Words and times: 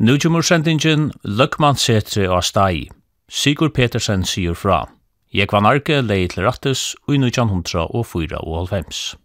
Nu 0.00 0.14
kommer 0.18 0.40
sendingen 0.40 1.10
Løkmansetri 1.24 2.22
og 2.24 2.40
Stai. 2.44 2.86
Sigurd 3.28 3.74
Petersen 3.76 4.22
sier 4.24 4.56
fra. 4.56 4.86
Jeg 5.28 5.52
var 5.52 5.60
narke 5.60 5.98
leie 6.00 6.30
til 6.32 6.46
rattes 6.46 6.94
og 7.04 7.18
i 7.18 7.20
1904 7.20 8.38
og 8.40 8.64
1905. 8.64 9.20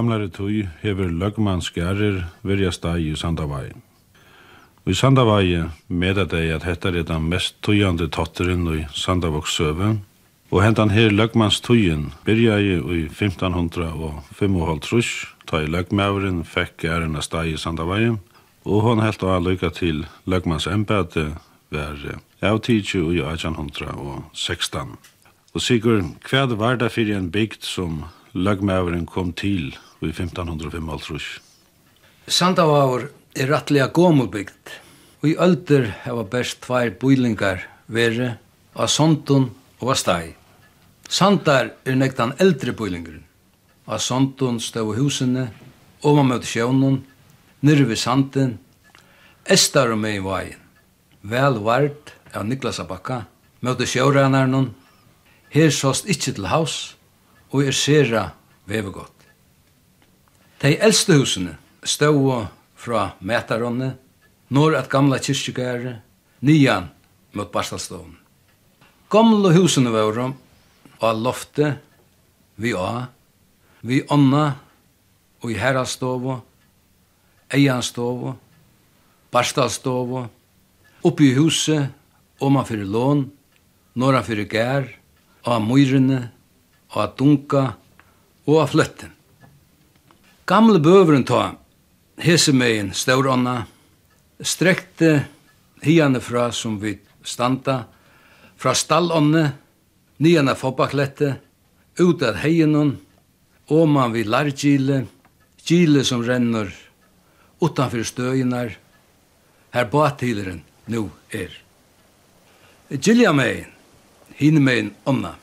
gamlare 0.00 0.30
tøy 0.32 0.64
hever 0.80 1.10
løgmann 1.12 1.60
skærer 1.60 2.22
virja 2.46 2.70
steg 2.72 3.02
i 3.04 3.16
Sandavai. 3.16 3.72
Og 4.86 4.92
i 4.94 4.96
Sandavai 4.96 5.64
medar 5.88 6.26
deg 6.30 6.50
at 6.54 6.62
hetta 6.64 6.88
er 6.88 7.02
den 7.04 7.28
mest 7.28 7.62
tøyande 7.66 8.08
totteren 8.08 8.68
i 8.72 8.86
Sandavoks 8.96 9.52
søve, 9.58 9.98
og 10.50 10.62
hentan 10.64 10.90
her 10.90 11.10
løgmanns 11.12 11.60
tøyen 11.60 12.12
byrja 12.24 12.58
i 12.58 12.80
1555, 13.10 15.26
ta 15.46 15.60
i 15.60 15.66
løgmavren 15.68 16.44
fekk 16.48 16.84
æren 16.88 17.16
av 17.20 17.22
steg 17.26 17.46
i 17.52 17.58
Sandavai, 17.60 18.16
og 18.64 18.82
hon 18.86 19.00
helt 19.04 19.22
av 19.22 19.42
lykka 19.44 19.70
til 19.76 20.06
løgmanns 20.24 20.66
embete 20.70 21.34
var 21.70 21.96
avtidju 22.40 23.12
i 23.12 23.20
1816. 23.20 24.96
Og 25.52 25.60
sigur, 25.60 26.02
hva 26.30 26.46
var 26.56 26.76
det 26.80 26.92
fyrir 26.94 27.16
en 27.18 27.32
bygd 27.34 27.62
som 27.66 28.04
løgmæveren 28.34 29.06
kom 29.06 29.32
til 29.32 29.76
i 30.00 30.10
1555. 30.10 31.40
Sandavavur 32.28 33.08
er 33.36 33.50
rattlega 33.50 33.86
gomulbygd. 33.86 34.76
Og 35.20 35.28
i 35.28 35.36
öldur 35.36 35.84
hefa 36.04 36.22
best 36.32 36.62
tvær 36.64 36.94
búlingar 36.96 37.66
veri 37.92 38.30
av 38.74 38.88
sondun 38.88 39.50
og 39.80 39.90
av 39.92 39.98
Stai. 40.00 40.34
Sandar 41.10 41.74
er 41.84 41.98
nektan 41.98 42.32
eldri 42.40 42.72
búlingurinn. 42.72 43.26
Av 43.86 44.00
sondun 44.00 44.60
stöfu 44.62 44.94
húsinni, 44.96 45.48
og 46.02 46.16
man 46.16 46.30
møti 46.30 46.48
sjónun, 46.54 47.00
nyrvi 47.66 47.96
sandin, 47.98 48.54
estar 49.44 49.90
og 49.92 49.98
megin 50.00 50.24
vagin. 50.24 50.62
Vel 51.22 51.58
vart 51.66 52.14
av 52.32 52.46
Niklasabakka, 52.46 53.24
møte 53.60 53.84
sjóranarnun, 53.84 54.70
her 55.50 55.70
sost 55.74 56.08
ikkje 56.08 56.38
til 56.38 56.48
haus, 56.48 56.94
og 57.50 57.64
er 57.66 57.74
sera 57.74 58.30
vevegott. 58.70 59.14
Dei 60.60 60.76
eldste 60.76 61.16
husene 61.18 61.56
stod 61.82 62.48
fra 62.76 63.10
Mætaronne, 63.20 63.94
når 64.48 64.76
at 64.78 64.90
gamla 64.90 65.18
kyrkjegære, 65.22 66.00
nian 66.40 66.90
mot 67.32 67.50
Barstalstoven. 67.52 68.16
Gamle 69.10 69.54
husene 69.54 69.90
var 69.92 70.18
og 71.00 71.22
lofte, 71.22 71.78
vi 72.56 72.74
a, 72.76 73.06
vi 73.82 74.02
onna, 74.10 74.56
og 75.40 75.50
i 75.50 75.56
herrastovo, 75.56 76.40
eianstovo, 77.50 78.34
Barstalstovo, 79.32 80.26
oppi 81.02 81.32
huset, 81.34 81.88
oma 82.40 82.64
fyrir 82.64 82.84
lån, 82.84 83.24
norra 83.96 84.20
fyrir 84.26 84.48
gær, 84.50 84.88
av 85.44 85.62
myrene, 85.64 86.28
og 86.92 87.02
at 87.04 87.16
dunka 87.18 87.64
og 88.46 88.62
at 88.62 88.72
fløtten. 88.72 89.12
Gamle 90.46 90.80
bøveren 90.82 91.24
ta 91.24 91.52
hesemegin 92.20 92.92
stauronna 92.96 93.62
strekte 94.42 95.12
hiane 95.84 96.20
fra 96.20 96.50
som 96.52 96.80
vi 96.82 96.96
standa 97.22 97.84
fra 98.60 98.74
stallonne 98.74 99.44
nian 100.20 100.50
fobaklette, 100.56 101.38
ut 102.00 102.22
av 102.22 102.36
heienon, 102.42 102.96
oman 103.68 104.12
vi 104.12 104.24
largile 104.24 105.04
gile 105.64 106.04
som 106.04 106.22
renner 106.24 106.68
utanfyr 107.60 108.04
støyinar 108.04 108.76
her 109.74 109.90
batileren 109.92 110.62
nu 110.90 111.08
er 111.30 111.52
Gilja 112.90 113.30
megin, 113.32 113.68
hin 114.34 114.56
megin 114.64 114.88
onna 115.06 115.36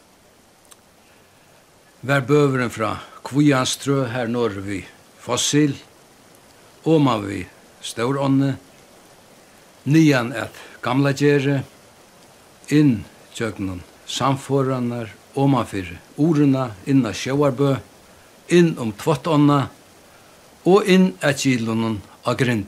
var 2.01 2.21
bøveren 2.21 2.69
fra 2.69 2.97
Kvianstrø 3.25 4.05
her 4.11 4.29
når 4.31 4.59
vi 4.63 4.83
Fossil, 5.19 5.75
Oma 6.85 7.17
vi 7.19 7.43
Staurånne, 7.81 8.55
Nian 9.85 10.31
et 10.35 10.55
Gamla 10.83 11.13
Gjere, 11.15 11.61
inn 12.69 13.03
tjøknen 13.35 13.81
samforanar, 14.07 15.11
Oma 15.35 15.63
fyrir 15.67 15.99
Orena, 16.17 16.71
inna 16.87 17.13
Sjøvarbø, 17.13 17.75
inn 18.49 18.73
om 18.81 18.93
Tvottånna, 18.95 19.59
og 20.67 20.89
inn 20.89 21.11
et 21.21 21.39
Kilonen 21.43 21.99
av 22.25 22.37
Grind. 22.39 22.67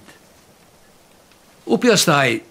Oppi 1.69 1.91
av 1.91 1.99
steg, 2.01 2.43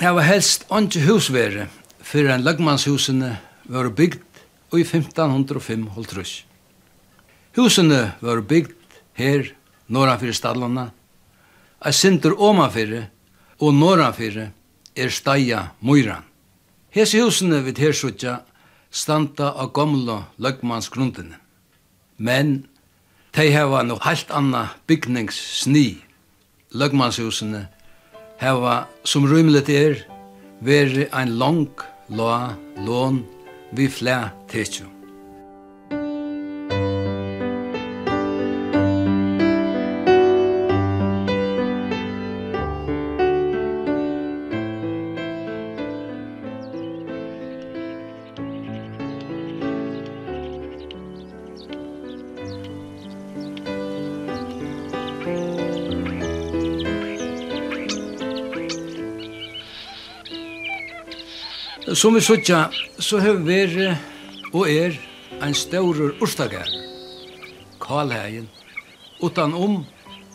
her 0.00 0.14
var 0.16 0.26
helst 0.28 0.66
åndsje 0.72 1.04
husvere, 1.06 1.68
fyrir 2.04 2.34
en 2.34 2.44
lagmannshusene 2.44 3.36
var 3.70 3.90
bygd 3.96 4.33
i 4.78 4.84
1505 4.84 5.88
holdt. 5.94 6.44
Husene 7.54 8.14
var 8.20 8.40
bygd 8.42 8.98
her 9.14 9.54
norranfyrir 9.88 10.34
stallana, 10.34 10.90
a 11.80 11.92
sindur 11.92 12.34
omanfyrir 12.38 13.10
og 13.60 13.74
norranfyrir 13.74 14.50
er 14.96 15.10
steia 15.10 15.70
møyran. 15.80 16.24
Hesi 16.94 17.20
husene 17.20 17.60
vid 17.66 17.78
hersutja 17.82 18.40
standa 18.90 19.52
av 19.58 19.72
gamla 19.74 20.20
løgmansgrundene. 20.38 21.38
Men 22.18 22.66
de 23.34 23.48
heva 23.50 23.82
no 23.82 23.98
halt 24.02 24.30
anna 24.30 24.68
bygningssni. 24.86 25.98
Løgmanshusene 26.74 27.66
heva 28.38 28.84
som 29.04 29.26
rymlet 29.30 29.68
er 29.70 30.04
veri 30.62 31.08
ein 31.12 31.34
lang, 31.38 31.68
la, 32.08 32.54
lån 32.78 33.22
vi 33.76 33.88
flær 33.88 34.28
tætju. 34.48 34.93
Som 62.04 62.14
vi 62.14 62.20
sutja, 62.20 62.66
så 63.00 63.16
har 63.24 63.38
vi 63.40 63.54
vært 63.64 64.50
og 64.52 64.66
er 64.68 64.92
ein 65.40 65.54
staurur 65.56 66.10
urstagar, 66.20 66.68
Kalhægen, 67.80 68.44
utan 69.24 69.54
om 69.56 69.78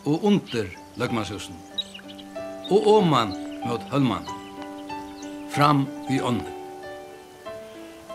og 0.02 0.24
under 0.26 0.66
Løgmanshusen, 0.98 1.54
og 2.74 2.88
oman 2.96 3.30
mot 3.62 3.86
Hølman, 3.92 4.26
fram 5.54 5.84
i 6.10 6.18
ånden. 6.18 6.58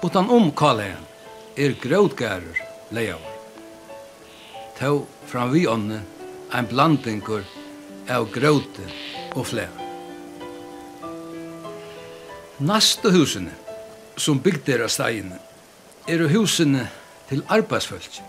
Utan 0.03 0.27
om 0.27 0.51
Kalhægen 0.51 1.07
er 1.55 1.79
grådgærer 1.79 2.59
leiavar. 2.91 3.39
Tau 4.75 5.05
fram 5.31 5.55
vi 5.55 5.63
ånden 5.63 6.03
ein 6.51 6.67
blandingur 6.67 7.47
av 8.11 8.27
gråte 8.35 8.91
og 9.31 9.47
flere. 9.47 9.84
Næste 12.59 13.11
husene, 13.11 13.51
som 14.15 14.39
bygde 14.39 14.77
er 14.77 14.85
av 14.85 14.91
stegene, 14.93 15.35
er 16.07 16.21
husene 16.31 16.85
til 17.27 17.41
arbeidsfølg. 17.51 18.21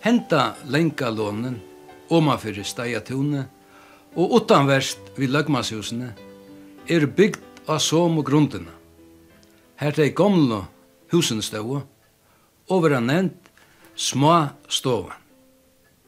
Henta 0.00 0.54
lenka 0.64 1.10
lånen, 1.12 1.58
omanfyrir 2.08 2.64
stegatune, 2.64 3.42
og 4.16 4.32
utanverst 4.38 5.12
vid 5.20 5.28
løgmannshusene, 5.28 6.08
er 6.88 7.04
bygd 7.04 7.68
av 7.68 7.82
som 7.84 8.16
og 8.16 8.24
grundene. 8.24 8.72
Her 9.76 10.00
er 10.00 10.16
gamle 10.16 10.64
husene 11.12 11.44
ståa, 11.44 11.84
og 12.70 12.82
vera 12.86 13.04
nevnt 13.04 13.52
små 13.92 14.54
stova. 14.72 15.20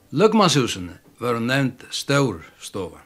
Løgmannshusene 0.08 0.96
var 1.20 1.36
nevnt 1.36 1.84
stor 1.92 2.40
stova. 2.64 3.04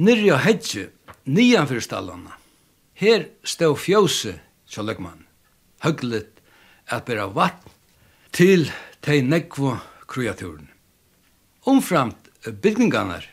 Nyrja 0.00 0.40
hedje 0.40 0.88
nian 1.26 1.68
fyrir 1.68 1.84
stallana. 1.84 2.36
Her 2.94 3.28
stod 3.44 3.78
fjóse, 3.82 4.38
sjá 4.68 4.84
leikmann, 4.84 5.26
høglet 5.82 6.40
at 6.92 7.06
bera 7.08 7.26
vatn 7.26 7.72
til 8.34 8.68
tei 9.04 9.22
nekvo 9.22 9.76
kreaturen. 10.10 10.68
Omframt 11.66 12.30
bygningarnar 12.62 13.26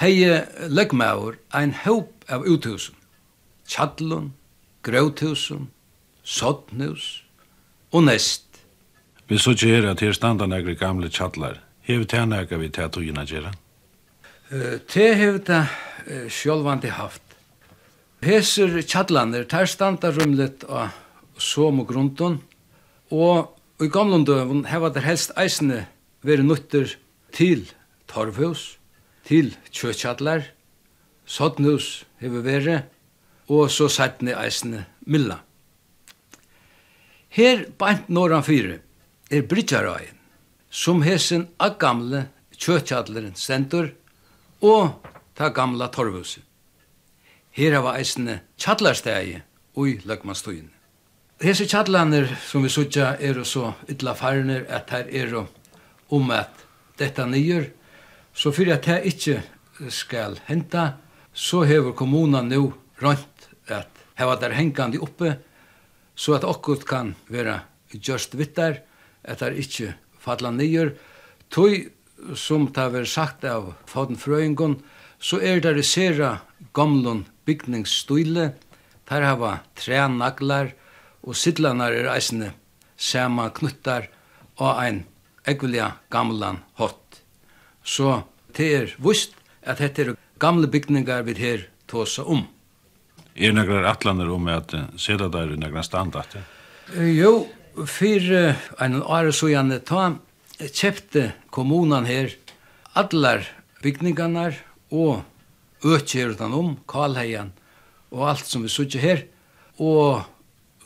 hei 0.00 0.24
leikmaur 0.68 1.36
ein 1.52 1.74
hóp 1.84 2.24
av 2.28 2.46
uthusen. 2.48 2.96
Tjallun, 3.68 4.32
grøvthusen, 4.82 5.68
sottnus 6.24 7.22
og 7.92 8.06
nest. 8.08 8.46
Vi 9.28 9.38
så 9.38 9.54
ikke 9.54 9.68
her 9.70 9.90
at 9.92 10.00
her 10.02 10.16
standa 10.16 10.48
negri 10.50 10.74
gamle 10.74 11.10
tjallar. 11.12 11.60
Hever 11.86 12.06
det 12.08 12.22
nega 12.28 12.58
vi 12.58 12.68
tætugina 12.68 13.24
gjerra? 13.28 13.52
Uh, 14.50 14.78
det 14.94 15.10
hever 15.16 15.42
uh, 15.50 16.28
sjálvandi 16.28 16.90
haft. 16.90 17.22
Hesir 18.20 18.82
kjallaner, 18.84 19.46
tar 19.48 19.64
standa 19.64 20.10
rumlet 20.12 20.66
av 20.68 20.92
som 21.40 21.78
og 21.80 21.86
grunden, 21.88 22.34
og 23.08 23.54
i 23.80 23.88
gamle 23.88 24.18
døven 24.28 24.66
heva 24.68 24.90
der 24.92 25.06
helst 25.06 25.32
eisne 25.40 25.86
veri 26.20 26.44
nutter 26.44 26.92
til 27.32 27.64
torvhus, 28.12 28.76
til 29.24 29.54
kjøkjallar, 29.72 30.50
sodnhus 31.24 32.04
heva 32.20 32.42
veri, 32.44 32.76
og 33.48 33.72
så 33.72 33.88
sætne 33.88 34.36
eisne 34.36 34.84
milla. 35.08 35.40
Her 37.32 37.64
bant 37.80 38.12
norran 38.12 38.44
fyre 38.44 38.82
er 39.32 39.48
Bridgjarøyen, 39.48 40.20
som 40.68 41.00
hesen 41.08 41.48
av 41.56 41.78
gamle 41.80 42.26
kjøkjallaren 42.52 43.32
stendur 43.32 43.94
og 44.60 45.08
ta 45.40 45.48
gamla 45.56 45.88
torvhuset. 45.88 46.49
Her 47.50 47.74
hava 47.74 47.96
eisne 47.98 48.40
tjallarstegi 48.58 49.40
ui 49.76 49.96
løgmanstøyene. 50.06 50.70
Hese 51.40 51.64
tjallanir 51.66 52.28
som 52.44 52.62
vi 52.62 52.70
sutja 52.70 53.14
er 53.18 53.38
så 53.48 53.72
ytla 53.88 54.12
farnir 54.14 54.66
at 54.68 54.90
her 54.92 55.08
er 55.08 55.32
om 56.10 56.30
at 56.30 56.66
detta 57.00 57.24
nyer, 57.26 57.70
så 58.34 58.52
fyrir 58.52 58.76
at 58.76 58.86
det 58.86 59.00
ikkje 59.08 59.40
skal 59.88 60.36
henta, 60.46 61.00
så 61.32 61.62
hever 61.64 61.96
kommunan 61.96 62.50
nu 62.52 62.74
rönt 63.00 63.48
at 63.66 63.88
heva 64.20 64.36
der 64.36 64.54
hengandi 64.54 65.00
oppe, 65.00 65.38
så 66.14 66.36
at 66.36 66.44
okkurt 66.44 66.84
kan 66.86 67.14
vera 67.28 67.62
just 67.94 68.36
vittar, 68.36 68.82
at 69.24 69.40
det 69.40 69.56
ikkje 69.64 69.94
falla 70.20 70.52
nyer. 70.52 70.92
Tøy 71.50 71.88
som 72.36 72.68
det 72.68 72.82
har 72.82 72.92
vært 72.92 73.10
sagt 73.10 73.44
av 73.48 73.72
Fodden 73.88 74.20
Frøyngon, 74.20 74.76
så 75.18 75.40
er 75.40 75.60
det 75.64 75.84
sera 75.88 76.38
gamlun 76.76 77.24
bygningsstyle, 77.50 78.52
der 79.10 79.26
hava 79.26 79.58
tre 79.74 80.06
naglar, 80.08 80.72
og 81.26 81.36
sittlanar 81.36 81.92
er 81.92 82.08
eisne 82.14 82.54
sama 82.96 83.50
knuttar 83.56 84.08
og 84.60 84.78
ein 84.80 85.04
ekvelia 85.48 85.92
gamlan 86.12 86.62
hott. 86.80 87.20
Så 87.84 88.22
det 88.56 88.70
er 88.76 88.94
vust 88.98 89.36
at 89.62 89.80
dette 89.80 90.02
er 90.02 90.16
gamle 90.40 90.68
bygningar 90.70 91.24
vi 91.28 91.36
her 91.40 91.66
tåsa 91.88 92.24
om. 92.24 92.46
Er 93.34 93.52
nekrar 93.56 93.88
atlaner 93.88 94.30
om 94.32 94.48
at 94.48 94.74
seda 95.00 95.28
der 95.32 95.56
nekrar 95.56 95.84
standart? 95.86 96.36
Jo, 96.96 97.46
fyrir 97.86 98.56
ein 98.80 99.00
åre 99.02 99.32
så 99.32 99.48
gjerne 99.52 99.80
ta 99.80 100.12
kjepte 100.60 101.30
kommunan 101.54 102.08
her 102.08 102.34
allar 102.98 103.46
bygningarnar 103.84 104.58
og 104.90 105.22
økjer 105.84 106.34
utan 106.34 106.54
om, 106.54 106.76
kalheien 106.88 107.52
og 108.10 108.28
alt 108.32 108.46
som 108.46 108.64
vi 108.64 108.72
sutja 108.72 109.00
her. 109.00 109.24
Og 109.78 110.22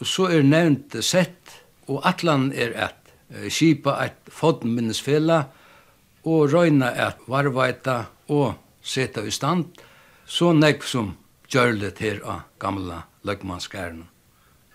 så 0.05 0.29
er 0.31 0.47
nevnt 0.47 0.97
sett, 1.05 1.63
og 1.89 2.05
atlan 2.07 2.51
er 2.53 2.75
at 2.89 3.13
skipa 3.51 3.97
et 4.05 4.33
fodminnesfela 4.33 5.45
og 6.25 6.53
røyna 6.53 6.91
at 7.07 7.25
varvaita 7.29 8.05
og 8.33 8.55
seta 8.85 9.25
i 9.25 9.33
stand, 9.33 9.67
så 10.27 10.53
nekv 10.57 10.85
som 10.89 11.15
gjørlet 11.53 12.01
her 12.01 12.21
av 12.25 12.45
gamla 12.61 13.03
løgmannskæren. 13.25 14.05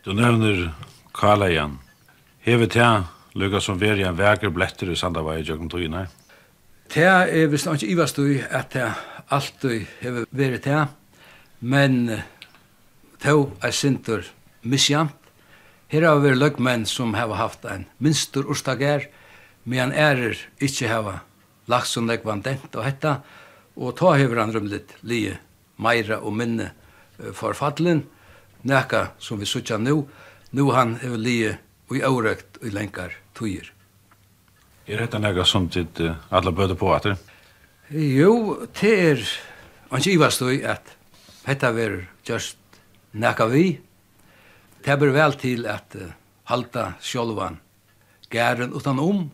Du 0.05 0.13
nevner 0.13 0.69
kalheien. 1.13 1.79
Hever 2.45 2.69
her 2.73 3.07
lukka 3.35 3.61
som 3.61 3.79
veri 3.81 4.05
en 4.07 4.17
veker 4.17 4.53
bletter 4.53 4.89
i 4.89 4.97
sandavai 4.97 5.39
i 5.41 5.45
jøkken 5.47 5.69
tøyina? 5.69 6.05
Det 6.89 7.05
er 7.05 7.49
visst 7.51 7.67
ikke 7.69 7.91
ivastøy 7.93 8.39
at 8.49 8.73
det 8.73 8.87
alt 9.29 9.61
du 9.61 9.85
hever 10.01 10.25
veri 10.31 10.59
til, 10.63 10.89
men 11.59 12.21
tog 13.21 13.55
er 13.63 13.73
sinter 13.75 14.25
misjant. 14.61 15.15
Her 15.89 16.05
har 16.05 16.19
vi 16.21 16.35
løgmenn 16.35 16.85
som 16.85 17.15
har 17.17 17.31
haft 17.33 17.65
en 17.65 17.87
minstur 17.97 18.45
urstager, 18.49 19.07
men 19.65 19.93
ærer 19.93 20.37
ikkje 20.61 20.89
hava 20.89 21.19
lagt 21.69 21.89
som 21.89 22.05
nekvan 22.05 22.43
dent 22.45 22.75
og 22.75 22.85
hetta, 22.85 23.19
og 23.77 23.95
ta 23.97 24.13
hever 24.17 24.41
han 24.41 24.53
rumlit 24.53 24.93
lije 25.01 25.39
meira 25.79 26.19
og 26.19 26.35
minne 26.35 26.71
for 27.33 27.57
fadlen, 27.57 28.03
neka 28.63 29.09
som 29.19 29.39
vi 29.39 29.47
sutja 29.49 29.77
nu, 29.77 30.03
nu 30.51 30.71
han 30.71 30.97
hever 31.01 31.17
lije 31.17 31.57
og 31.89 31.97
i 31.97 32.03
aurekt 32.05 32.59
og 32.61 32.69
i 32.69 32.73
lenkar 32.75 33.15
tøyer. 33.37 33.73
Er 34.89 35.03
dette 35.03 35.19
nega 35.21 35.45
som 35.45 35.67
tid 35.69 36.01
uh, 36.01 36.15
alla 36.33 36.51
bøde 36.51 36.75
på 36.77 36.89
etter? 36.95 37.17
Jo, 37.89 38.67
det 38.77 38.89
er 39.01 39.21
han 39.89 40.03
kivast 40.05 40.43
i 40.45 40.59
at 40.61 40.91
dette 41.41 41.71
ver 41.73 41.95
just 42.21 42.59
nekka 43.17 43.47
vi. 43.49 43.79
Det 44.85 44.97
ber 45.01 45.09
vel 45.09 45.33
til 45.41 45.65
at 45.65 45.97
uh, 45.97 46.11
halda 46.45 46.91
sjolvan 47.01 47.57
gæren 48.29 48.77
utanom 48.77 49.31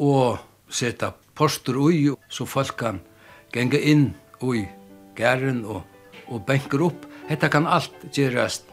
og 0.00 0.40
seta 0.72 1.12
postur 1.36 1.82
ui 1.84 2.16
så 2.32 2.48
folk 2.48 2.78
kan 2.80 3.02
genga 3.52 3.76
inn 3.76 4.14
ui 4.40 4.64
gæren 5.12 5.66
og, 5.68 5.84
og 6.32 6.46
benker 6.48 6.80
opp. 6.88 7.04
Hetta 7.28 7.52
kan 7.52 7.68
alt 7.68 8.08
gerast 8.08 8.64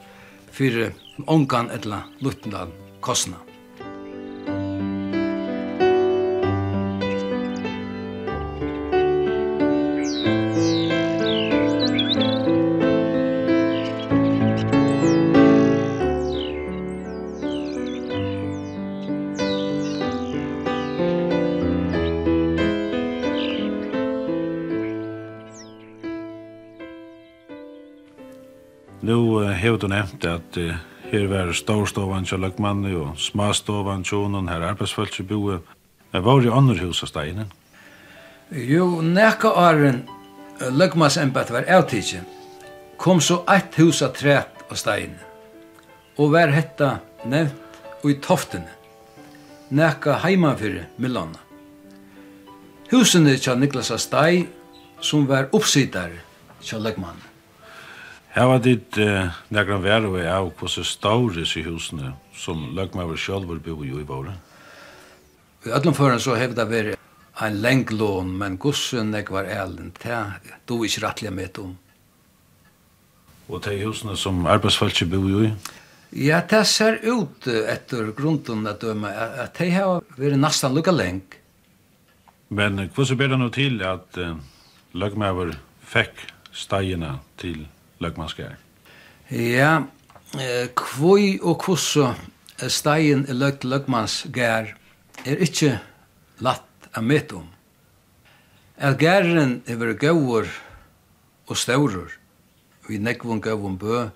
fyrir 0.55 0.95
ongan 1.27 1.75
etla 1.75 2.05
lutndan 2.23 2.71
kostnad. 3.03 3.50
Nu 29.01 29.41
har 29.41 29.77
du 29.77 29.87
nevnt 29.87 30.25
at 30.25 30.57
her 31.11 31.27
var 31.27 31.53
storstovan 31.57 32.25
til 32.25 32.39
Løgmanni 32.39 32.93
og 32.95 33.17
smastovan 33.17 34.03
til 34.03 34.27
honom 34.27 34.47
her 34.47 34.61
arbeidsfølt 34.61 35.13
til 35.13 35.25
boe. 35.27 35.59
Var 36.13 36.41
det 36.41 36.53
andre 36.53 36.77
hus 36.85 37.01
av 37.03 37.09
steinen? 37.09 37.49
Jo, 38.51 39.01
nekka 39.01 39.49
åren 39.55 40.03
Løgmans 40.71 41.17
embed 41.17 41.49
var 41.49 41.65
avtidje, 41.67 42.21
kom 42.97 43.21
så 43.21 43.41
ett 43.49 43.79
hus 43.79 44.01
av 44.05 44.13
træt 44.13 44.65
av 44.69 44.77
steinen 44.77 45.17
og 46.19 46.35
var 46.35 46.51
hetta 46.53 46.99
nevnt 47.25 47.79
og 48.03 48.11
i 48.11 48.19
toftene 48.21 48.69
nekka 49.71 50.19
heimafyrir 50.21 50.85
Milana. 51.01 51.39
Husene 52.91 53.37
til 53.39 53.57
Niklas 53.57 53.91
Astai 53.95 54.45
som 55.01 55.25
var 55.27 55.49
oppsidare 55.55 56.19
til 56.61 56.83
løgmannen. 56.83 57.30
Her 58.31 58.47
var 58.47 58.61
ditt 58.63 58.95
uh, 58.95 59.27
nekran 59.51 59.83
verve 59.83 60.23
av 60.31 60.53
hvordan 60.55 60.87
stauris 60.87 61.57
i 61.59 61.65
husene 61.65 62.13
som 62.37 62.69
løgmaver 62.77 63.19
sjølver 63.19 63.59
bo 63.59 63.81
i 63.83 63.91
i 63.91 64.05
våre? 64.07 64.37
I 65.67 65.73
Ødlundføren 65.75 66.19
så 66.19 66.37
hevde 66.39 66.63
det 66.63 66.69
vært 66.71 67.43
en 67.43 67.57
lenglån, 67.59 68.31
men 68.39 68.55
gussen 68.57 69.11
nek 69.11 69.33
var 69.35 69.49
elden, 69.51 69.91
det 69.99 70.21
du 70.65 70.77
ikke 70.85 71.03
rettelig 71.03 71.33
med 71.33 71.59
om. 71.59 71.75
Og 73.49 73.59
det 73.65 73.81
husene 73.81 74.15
som 74.15 74.45
arbeidsfolk 74.47 75.03
bo 75.11 75.21
i? 75.43 75.51
Ja, 76.15 76.39
det 76.47 76.63
ser 76.67 77.01
ut 77.03 77.47
etter 77.47 78.13
grunden 78.15 78.63
at 78.67 78.79
døme 78.79 79.11
at 79.11 79.59
det 79.59 79.73
har 79.75 79.99
vært 80.15 80.39
nesten 80.39 80.75
lukket 80.75 80.95
lenge. 80.95 81.39
Men 82.47 82.87
hvordan 82.95 83.19
ber 83.19 83.31
det 83.31 83.43
nå 83.43 83.51
til 83.51 83.83
at 83.83 84.23
uh, 84.23 84.39
løgmaver 84.95 85.57
fikk 85.83 86.27
stegene 86.55 87.17
til 87.39 87.67
løgmanskær? 88.01 88.57
Ja, 89.31 89.83
eh, 90.35 90.67
kvoi 90.75 91.39
og 91.41 91.59
kvosso 91.63 92.11
stein 92.69 93.25
i 93.29 93.33
løg 93.33 93.63
løgmanskær 93.65 94.73
er 95.25 95.43
ikkje 95.45 95.77
latt 96.41 96.89
a 96.93 97.01
mitt 97.01 97.31
om. 97.33 97.47
At 98.77 98.97
gæren 98.97 99.61
er 99.67 99.77
veri 99.77 99.95
gauur 99.95 100.47
og 101.47 101.57
staurur, 101.57 102.09
vi 102.87 102.97
nekvun 102.97 103.41
gauun 103.41 103.77
bø, 103.77 104.09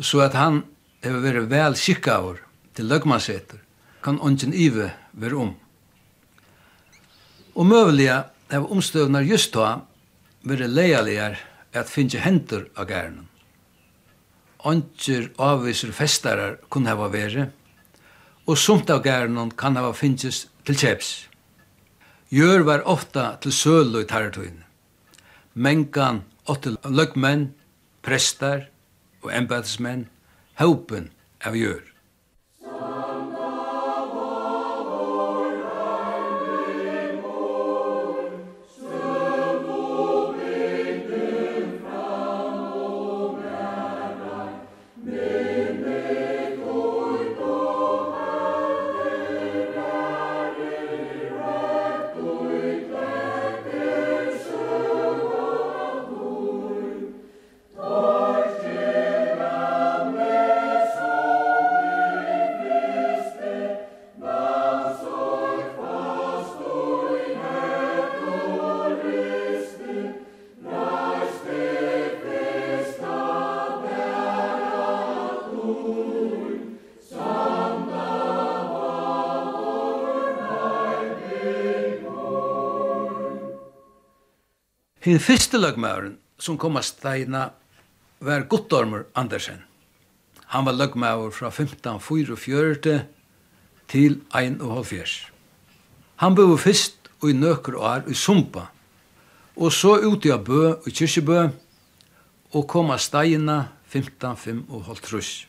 så 0.00 0.20
at 0.26 0.34
han 0.34 0.64
er 1.02 1.18
veri 1.22 1.44
vel 1.46 1.76
skikkavur 1.78 2.40
til 2.74 2.90
løgmanseter, 2.90 3.58
kan 4.02 4.20
ongen 4.20 4.54
ive 4.54 4.90
veri 5.12 5.38
om. 5.38 5.54
Og 7.54 7.66
møvelige 7.66 8.22
av 8.54 8.66
omstøvnar 8.70 9.26
just 9.26 9.54
da 9.54 9.80
veri 10.46 10.68
leialigar 10.70 11.38
at 11.74 11.90
finne 11.90 12.20
hendur 12.22 12.68
av 12.76 12.88
gærnen. 12.88 13.26
Ontsir 14.66 15.30
avviser 15.38 15.92
festarar 15.94 16.58
kun 16.70 16.88
hava 16.88 17.08
veri, 17.12 17.46
og 18.48 18.58
sumt 18.58 18.90
av 18.90 19.04
gærnen 19.04 19.52
kan 19.56 19.76
hava 19.76 19.92
finnes 19.94 20.46
til 20.64 20.78
kjeps. 20.78 21.10
Gjør 22.32 22.64
var 22.68 22.86
ofta 22.88 23.36
til 23.42 23.52
sølu 23.52 24.02
i 24.02 24.08
tarretøyne. 24.08 24.64
Mengan 25.54 26.22
åtte 26.48 26.74
løgmenn, 26.84 27.52
prestar 28.02 28.68
og 29.22 29.32
embedsmenn, 29.34 30.06
haupen 30.60 31.10
av 31.44 31.56
gjør. 31.56 31.84
Hinn 85.08 85.22
fyrste 85.24 85.56
løgmauren 85.56 86.18
som 86.36 86.58
kom 86.60 86.74
av 86.76 86.84
steina 86.84 87.46
var 88.20 88.42
Guttormur 88.50 89.06
Andersen. 89.16 89.62
Han 90.52 90.66
var 90.66 90.76
løgmaur 90.76 91.30
fra 91.32 91.48
1544 91.48 92.98
til 93.88 94.18
1,5 94.36 95.14
Han 96.16 96.34
bøv 96.34 96.52
fyrst 96.60 97.08
og 97.22 97.30
i 97.30 97.32
nøkker 97.32 97.78
år 97.80 98.04
i 98.12 98.14
Sumpa, 98.14 98.66
og 99.56 99.72
så 99.72 99.94
ut 99.96 100.26
i 100.28 100.34
Abø 100.34 100.76
og 100.76 100.92
Kyrkjebø, 100.92 101.40
og 102.52 102.68
kom 102.68 102.90
av 102.90 103.00
steina 103.00 103.56
15-5. 103.88 105.46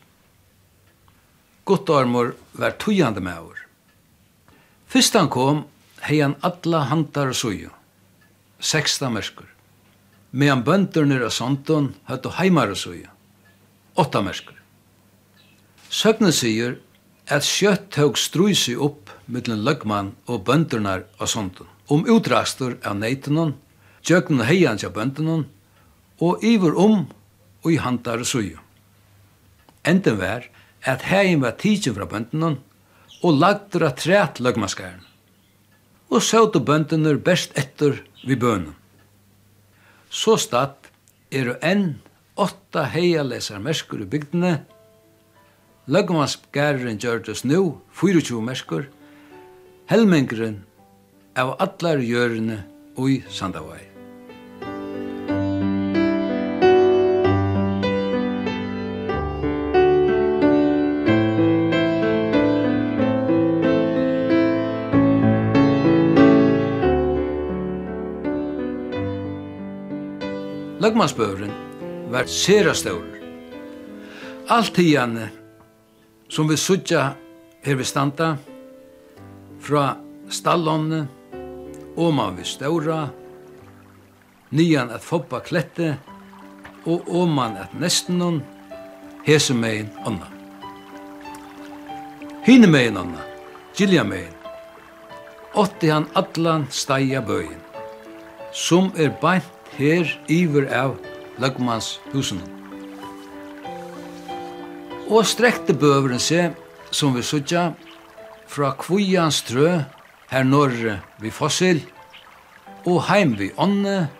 Guttormur 1.66 2.32
var 2.52 2.78
tujande 2.80 3.20
maur. 3.20 3.60
Fyrst 4.88 5.20
han 5.20 5.28
kom, 5.28 5.66
hei 6.00 6.22
han 6.24 6.38
alla 6.40 6.86
handar 6.88 7.36
og 7.36 7.36
suju, 7.36 7.68
16 8.60 9.12
mersker 9.12 9.49
medan 10.30 10.64
bønderne 10.64 11.20
og 11.24 11.92
høttu 12.08 12.30
heimar 12.38 12.70
og 12.70 12.78
heimare. 12.84 13.10
Åtta 13.96 14.22
merskur. 14.22 14.54
Søgnen 15.90 16.32
sier 16.32 16.78
at 17.26 17.42
kjøtt 17.42 17.90
tåg 17.90 18.18
struisi 18.18 18.76
opp 18.76 19.10
mittlen 19.26 19.64
løgman 19.66 20.14
og 20.26 20.44
bøndurnar 20.46 21.04
og 21.18 21.28
sånton 21.28 21.66
om 21.90 22.06
utrastur 22.06 22.76
av 22.86 22.96
neitunon, 23.00 23.56
tjøknen 24.06 24.46
heian 24.46 24.78
tja 24.78 24.92
bøndunon, 24.94 25.44
og 26.22 26.44
iver 26.46 26.76
om 26.78 27.08
og 27.64 27.70
i 27.72 27.78
hantar 27.82 28.22
søya. 28.24 28.60
Enden 29.82 30.18
var 30.20 30.46
at 30.86 31.06
heim 31.10 31.42
var 31.42 31.58
tidsin 31.58 31.96
fra 31.96 32.06
bøndunon 32.06 32.60
og 33.20 33.40
lagdur 33.42 33.88
at 33.88 33.98
træt 34.04 34.40
løgmanskaren. 34.40 35.02
Og 36.10 36.22
søvdu 36.22 36.60
bøndener 36.62 37.18
best 37.18 37.56
etter 37.58 38.00
vi 38.24 38.36
bønnen. 38.36 38.79
Så 40.10 40.34
statt 40.42 40.90
er 41.30 41.52
det 41.52 41.58
enn 41.62 41.84
åtta 42.40 42.82
heialesar 42.90 43.62
merskur 43.62 44.02
i 44.02 44.08
bygdene. 44.10 44.56
Løggemannsgæren 45.90 46.98
gjør 46.98 47.22
det 47.28 47.38
nu, 47.44 47.78
24 47.94 48.42
merskur. 48.42 48.88
Helmengren 49.90 50.60
av 51.38 51.54
allar 51.62 52.02
gjørene 52.02 52.62
og 52.96 53.10
i 53.10 53.22
Sandavai. 53.30 53.89
Høgmannsbøveren 70.90 71.52
var 72.10 72.26
sera 72.26 72.72
stor. 72.74 73.04
Alt 74.50 74.72
tian 74.74 75.12
som 76.26 76.48
vi 76.50 76.56
sutja 76.58 77.02
her 77.62 77.76
vi 77.78 77.84
standa 77.86 78.32
fra 79.62 79.84
stallonne 80.34 81.04
og 81.94 82.10
man 82.16 82.34
vi 82.40 82.46
støvra 82.50 83.04
nian 84.50 84.90
at 84.90 85.06
foppa 85.06 85.38
klette 85.46 85.92
og 86.82 87.06
oman 87.20 87.54
at 87.62 87.78
nestenon 87.78 88.42
hese 89.28 89.54
megin 89.54 89.94
onna. 90.02 90.26
Hine 92.48 92.66
megin 92.66 92.98
onna, 92.98 93.22
gilja 93.78 94.02
megin, 94.02 94.34
åtti 95.54 95.94
han 95.94 96.10
allan 96.18 96.66
steia 96.74 97.22
bøyin, 97.22 97.62
som 98.50 98.90
er 98.98 99.14
beint 99.22 99.59
her 99.80 100.10
iver 100.28 100.66
av 100.76 100.96
løgmanshusen. 101.40 102.40
Og 105.10 105.24
strekte 105.26 105.74
bøveren 105.74 106.20
seg, 106.22 106.54
som 106.92 107.16
vi 107.16 107.24
sutja, 107.24 107.70
fra 108.50 108.74
Kvujans 108.78 109.40
trø, 109.48 109.80
her 110.30 110.44
norre 110.46 110.98
vi 111.22 111.32
fossil, 111.32 111.80
og 112.84 113.06
heim 113.08 113.34
vi 113.38 113.50
ånne, 113.56 114.10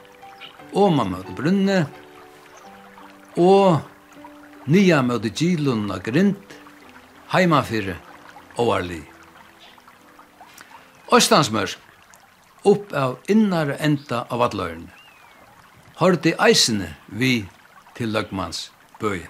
og 0.72 0.94
man 0.96 1.12
møte 1.12 1.34
brunne, 1.36 1.80
og 3.38 3.80
nya 4.70 5.00
møte 5.06 5.30
gilun 5.34 5.90
og 5.90 6.02
grint, 6.06 6.56
heimafyrre 7.34 7.98
og 8.56 8.74
arli. 8.80 9.02
Østansmørsk, 11.14 11.78
upp 12.70 12.94
av 12.94 13.18
innare 13.32 13.78
enda 13.82 14.24
av 14.30 14.48
atløyrene 14.48 14.99
hørte 16.00 16.32
eisene 16.40 16.94
vi 17.12 17.44
til 17.96 18.08
Løgmanns 18.14 18.70
bøyen. 19.00 19.28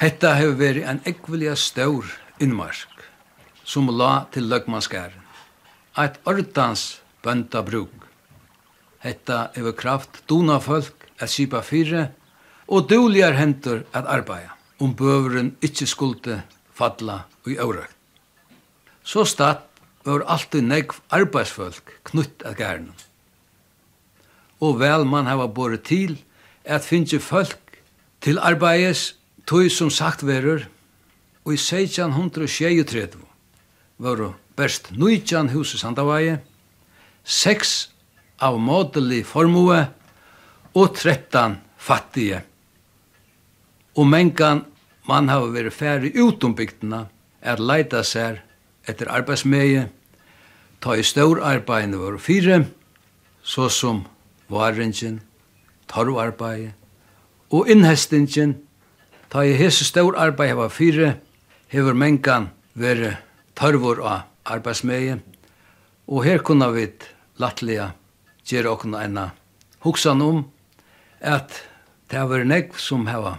Hetta 0.00 0.32
hefur 0.38 0.56
verið 0.58 0.88
ein 0.88 1.00
ekvelia 1.08 1.54
stór 1.56 2.08
innmark 2.42 3.04
som 3.64 3.88
la 3.88 4.26
til 4.32 4.48
løgmannskæren. 4.50 5.20
Eit 6.00 6.18
ordans 6.28 7.02
bønda 7.24 7.62
bruk. 7.64 7.92
Hetta 9.04 9.50
hefur 9.54 9.76
kraft 9.78 10.24
duna 10.28 10.58
folk 10.60 11.06
at 11.20 11.30
skipa 11.30 11.62
fyrre 11.62 12.08
og 12.66 12.88
duligar 12.90 13.36
hendur 13.38 13.84
at 13.92 14.08
arbeida 14.08 14.56
om 14.80 14.90
um 14.90 14.96
bøveren 14.98 15.54
ikkje 15.62 15.86
skulde 15.86 16.42
falla 16.74 17.22
i 17.46 17.56
aurøkt. 17.56 17.96
Så 19.04 19.24
statt 19.24 19.68
var 20.04 20.24
alltid 20.26 20.64
negv 20.64 20.96
arbeidsfolk 21.12 22.00
knutt 22.08 22.42
at 22.44 22.56
gærnum 22.56 22.96
og 24.64 24.78
vel 24.80 25.04
man 25.08 25.28
hava 25.28 25.46
bore 25.50 25.76
til 25.76 26.16
at 26.64 26.86
finnje 26.86 27.20
folk 27.20 27.80
til 28.24 28.40
arbeides 28.40 29.12
tog 29.46 29.68
som 29.70 29.90
sagt 29.92 30.24
verur 30.24 30.64
og 31.44 31.52
i 31.52 31.60
1633 31.60 33.20
var 33.98 34.22
best 34.56 34.90
19 34.96 35.50
hus 35.52 35.74
i 35.74 35.78
Sandavaje, 35.78 36.38
6 37.24 37.74
av 38.42 38.56
modelig 38.58 39.24
formue 39.28 39.80
og 40.74 40.96
13 40.96 41.58
fattige. 41.78 42.40
Og 43.94 44.08
mengan 44.08 44.64
man 45.08 45.28
hava 45.28 45.52
vært 45.52 45.76
færi 45.76 46.14
utom 46.18 46.56
bygdina 46.56 47.04
er 47.44 47.60
leita 47.60 48.02
sær 48.02 48.40
etter 48.88 49.10
arbeidsmeie, 49.12 49.88
ta 50.80 50.96
i 50.96 51.04
stor 51.04 51.40
arbeidene 51.44 52.00
var 52.00 52.18
fire, 52.20 52.64
så 53.44 53.68
som 53.68 54.02
varringen, 54.50 55.20
torvarbeid, 55.88 56.72
og 57.50 57.68
innhestingen, 57.70 58.56
ta 59.30 59.44
i 59.44 59.54
hese 59.58 59.84
stor 59.84 60.16
arbeid 60.18 60.54
hava 60.54 60.68
fire, 60.68 61.14
hever 61.68 61.94
mengan 61.94 62.50
vere 62.74 63.16
torvor 63.58 64.02
av 64.02 64.26
arbeidsmeie, 64.44 65.20
og 66.06 66.24
her 66.24 66.42
kunna 66.44 66.70
vi 66.74 66.88
lattlega 67.40 67.92
gjere 68.44 68.74
okna 68.74 69.04
enna 69.06 69.30
hoksan 69.84 70.22
om 70.22 70.44
at 71.20 71.62
det 72.12 72.22
var 72.28 72.44
nekv 72.44 72.76
som 72.78 73.06
heva 73.08 73.38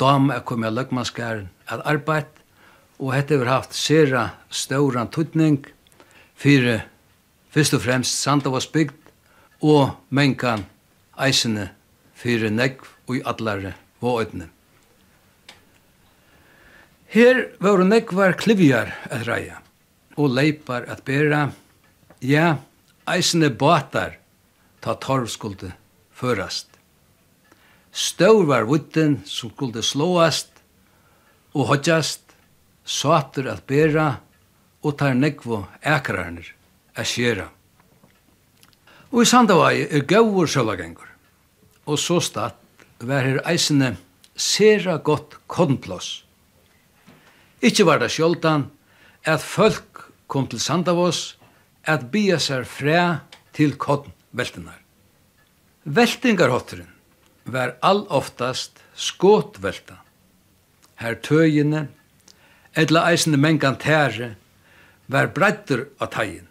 dam 0.00 0.30
er 0.34 0.42
kommet 0.46 0.72
av 0.72 0.78
løgmanskaren 0.78 1.50
at 1.70 1.84
arbeid, 1.86 2.26
og 2.98 3.14
hette 3.14 3.38
vi 3.38 3.46
haft 3.48 3.74
sera 3.76 4.30
stauran 4.50 5.10
tutning 5.10 5.60
fyrir 6.38 6.84
fyrst 7.54 7.76
og 7.76 7.84
fremst 7.84 8.18
Sandavas 8.22 8.66
bygd, 8.66 8.96
og 9.62 9.94
menkan 10.10 10.66
eisene 11.18 11.68
fyrir 12.18 12.50
negv 12.50 12.88
og 13.06 13.16
i 13.18 13.22
allare 13.26 13.76
våøytene. 14.02 14.48
Her 17.12 17.42
var 17.60 17.84
negvar 17.84 18.34
klivjar 18.40 18.94
at 19.12 19.26
reia, 19.28 19.60
og 20.16 20.32
leipar 20.32 20.86
at 20.88 21.04
bera, 21.04 21.50
ja, 22.24 22.56
eisene 23.06 23.50
batar 23.50 24.16
ta 24.80 24.96
torv 24.96 25.28
skulde 25.28 25.74
førast. 26.16 26.68
Stør 27.92 28.46
var 28.48 28.64
vutten 28.64 29.20
som 29.28 29.52
skulde 29.52 29.84
slåast 29.84 30.62
og 31.52 31.68
hodjast, 31.68 32.22
sater 32.84 33.50
at 33.52 33.66
bera 33.68 34.08
og 34.82 34.96
tar 34.98 35.14
negvo 35.14 35.66
ekrarnir 35.84 36.48
a 36.96 37.04
skjera. 37.04 37.50
Og 39.12 39.26
i 39.26 39.28
Sandavai 39.28 39.84
er 39.92 40.06
gaur 40.08 40.48
sjølagengur. 40.48 41.08
Og 41.84 41.98
så 42.00 42.16
statt 42.24 42.56
var 43.04 43.26
her 43.26 43.42
eisene 43.48 43.96
sera 44.36 44.96
godt 44.96 45.36
kondplås. 45.52 46.22
Ikki 47.60 47.84
var 47.84 48.00
det 48.00 48.08
sjoldan 48.14 48.70
at 49.28 49.44
folk 49.44 50.06
kom 50.32 50.48
til 50.48 50.62
Sandavos 50.64 51.36
at 51.84 52.08
bia 52.14 52.38
seg 52.40 52.64
fræ 52.64 53.02
til 53.52 53.76
kondveltinar. 53.76 54.80
Veltingarhotteren 55.84 56.88
var 57.44 57.76
all 57.82 58.06
oftast 58.08 58.80
skotvelta. 58.94 59.98
Her 60.96 61.18
tøyene, 61.20 61.88
etla 62.78 63.04
eisene 63.10 63.36
mengan 63.36 63.76
tære, 63.82 64.32
var 65.12 65.32
brettur 65.34 65.88
av 66.00 66.14
tægin. 66.14 66.48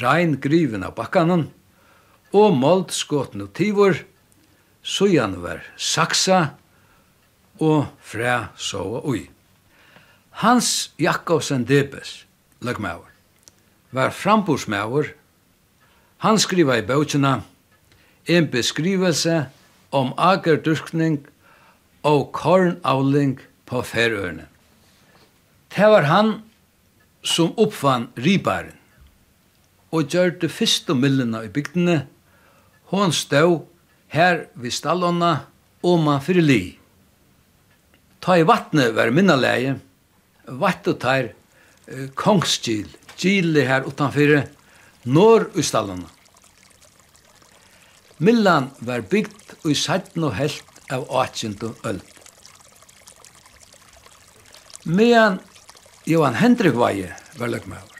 Rein 0.00 0.38
griven 0.40 0.86
av 0.86 0.94
bakkanen, 0.96 1.50
og 2.36 2.56
målt 2.56 2.92
skåten 2.92 3.44
og 3.46 3.52
tivor, 3.56 3.96
sujan 4.82 5.38
var 5.42 5.64
saksa 5.76 6.40
og 7.62 7.86
fræ 8.04 8.52
sova 8.60 9.00
ui. 9.08 9.26
Hans 10.42 10.92
Jakobsen 11.00 11.64
Debes, 11.64 12.26
lagmaur, 12.60 13.08
var 13.90 14.12
frambursmaur. 14.12 15.08
Han 16.18 16.38
skriva 16.38 16.76
i 16.76 16.84
bøkjena 16.84 17.40
en 18.28 18.48
beskrivelse 18.52 19.46
om 19.96 20.12
agerdurkning 20.18 21.22
og 22.04 22.32
kornavling 22.36 23.38
på 23.66 23.80
ferøerne. 23.82 24.44
Det 25.72 25.88
var 25.92 26.06
han 26.08 26.34
som 27.26 27.54
oppfann 27.56 28.10
ribaren 28.16 28.74
og 29.94 30.12
gjør 30.12 30.34
det 30.42 30.50
første 30.52 30.94
millene 30.94 31.44
i 31.46 31.50
bygdene 31.52 32.04
Hon 32.92 33.12
stod 33.12 33.66
her 34.14 34.46
vid 34.54 34.74
stallonna 34.74 35.32
og 35.82 36.02
man 36.04 36.22
fyrir 36.22 36.44
li. 36.44 36.62
Ta 38.22 38.38
i 38.38 38.46
vattnet 38.46 38.94
var 38.94 39.10
minnaleie, 39.14 39.76
vatt 40.46 40.86
og 40.90 41.00
tær 41.02 41.30
uh, 41.30 42.06
kongskil, 42.18 42.86
kile 43.18 43.64
her 43.66 43.86
utanfyrir, 43.86 44.46
nor 45.06 45.48
i 45.54 45.64
stallonna. 45.66 46.10
Millan 48.18 48.70
var 48.80 49.04
bygd 49.04 49.58
og 49.62 49.70
i 49.74 49.76
sætten 49.76 50.24
og 50.24 50.38
helt 50.38 50.78
av 50.90 51.04
18. 51.10 51.58
öld. 51.84 52.00
Medan 54.86 55.40
Johan 56.06 56.38
Hendrik 56.38 56.78
Vaje 56.78 57.10
var 57.36 57.50
løgmaur, 57.50 57.90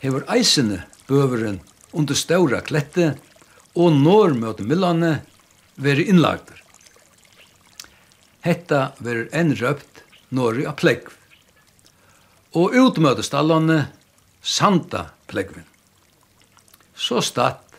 hefur 0.00 0.24
eisene 0.32 0.80
bøveren 1.06 1.60
under 1.92 2.16
ståra 2.16 2.62
klette 2.64 3.12
og 3.76 3.92
når 3.92 4.34
møte 4.40 4.64
millane 4.64 5.18
veri 5.76 6.06
innlagder. 6.10 6.62
Hetta 8.46 8.80
veri 9.04 9.26
enn 9.36 9.52
røpt 9.60 10.02
når 10.34 10.62
av 10.70 10.76
plegg. 10.80 11.08
Og 12.56 12.76
utmøte 12.80 13.24
stallane 13.26 13.86
sanda 14.40 15.10
pleggvin. 15.28 15.66
Så 16.96 17.20
statt 17.20 17.76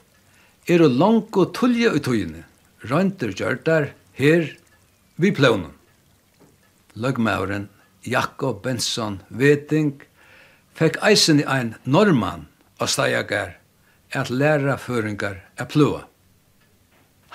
er 0.69 0.83
og 0.85 0.97
langt 1.01 1.37
og 1.39 1.53
tulje 1.57 1.89
i 1.95 2.03
tøyene, 2.03 2.43
røynter 2.85 3.33
gjørtar 3.33 3.91
her 4.19 4.51
vi 5.17 5.31
plånen. 5.33 5.71
Løgmauren 6.93 7.69
Jakob 8.05 8.61
Benson 8.65 9.21
Veting 9.29 9.95
fekk 10.77 10.99
eisen 11.09 11.41
i 11.41 11.47
ein 11.49 11.73
normann 11.85 12.45
av 12.77 12.91
steiagar 12.93 13.55
at 14.11 14.29
læra 14.29 14.77
føringar 14.77 15.41
a 15.57 15.65
plua. 15.65 16.05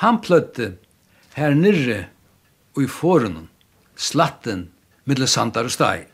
Han 0.00 0.20
pløtte 0.20 0.76
her 1.34 1.54
nirre 1.54 2.06
og 2.74 2.82
i 2.82 2.88
forunnen, 2.88 3.48
slatten, 3.96 4.70
middel 5.04 5.28
sandar 5.28 5.68
og 5.68 5.74
steg. 5.74 6.06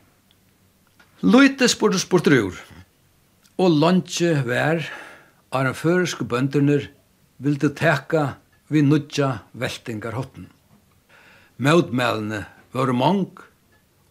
Løyte 1.23 1.69
spurte 1.69 1.99
spurte 1.99 2.31
rur, 2.35 2.59
og 3.59 3.75
lunche 3.75 4.43
vær 4.47 4.83
av 5.51 5.65
den 5.65 5.75
føreske 5.75 6.25
vil 7.39 7.59
du 7.59 7.69
teka 7.69 8.35
vi 8.69 8.83
nudja 8.83 9.39
veltingar 9.53 10.13
hotten. 10.13 10.49
Mødmælene 11.57 12.45
var 12.73 12.93
mong 12.93 13.39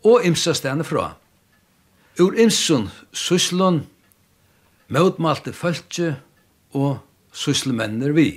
og 0.03 0.25
imsa 0.25 0.53
stene 0.53 0.83
fra. 0.83 1.15
Ur 2.19 2.33
imsun 2.33 2.89
syslun 3.13 3.85
mødmalte 4.87 5.53
føltje 5.53 6.15
og 6.75 6.99
sysselmenner 7.31 8.11
vi. 8.15 8.29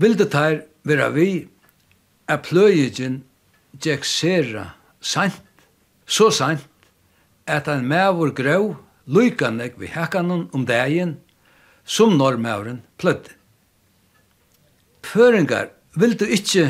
Vilde 0.00 0.26
tær 0.32 0.62
vera 0.88 1.10
vi 1.14 1.30
er 2.30 2.40
pløyegin 2.44 3.20
gjek 3.80 4.04
sera 4.06 4.70
sant, 5.00 5.40
så 6.06 6.30
sant, 6.34 6.64
at 7.46 7.68
ein 7.68 7.86
mævur 7.88 8.32
grau 8.36 8.76
luikanek 9.06 9.78
vi 9.80 9.90
hekkanon 9.90 10.48
om 10.54 10.64
dagen, 10.66 11.16
som 11.84 12.16
når 12.18 12.38
mævuren 12.38 12.82
plødde. 12.98 13.34
Føringar 15.02 15.70
vildu 15.98 16.26
ikkje 16.28 16.68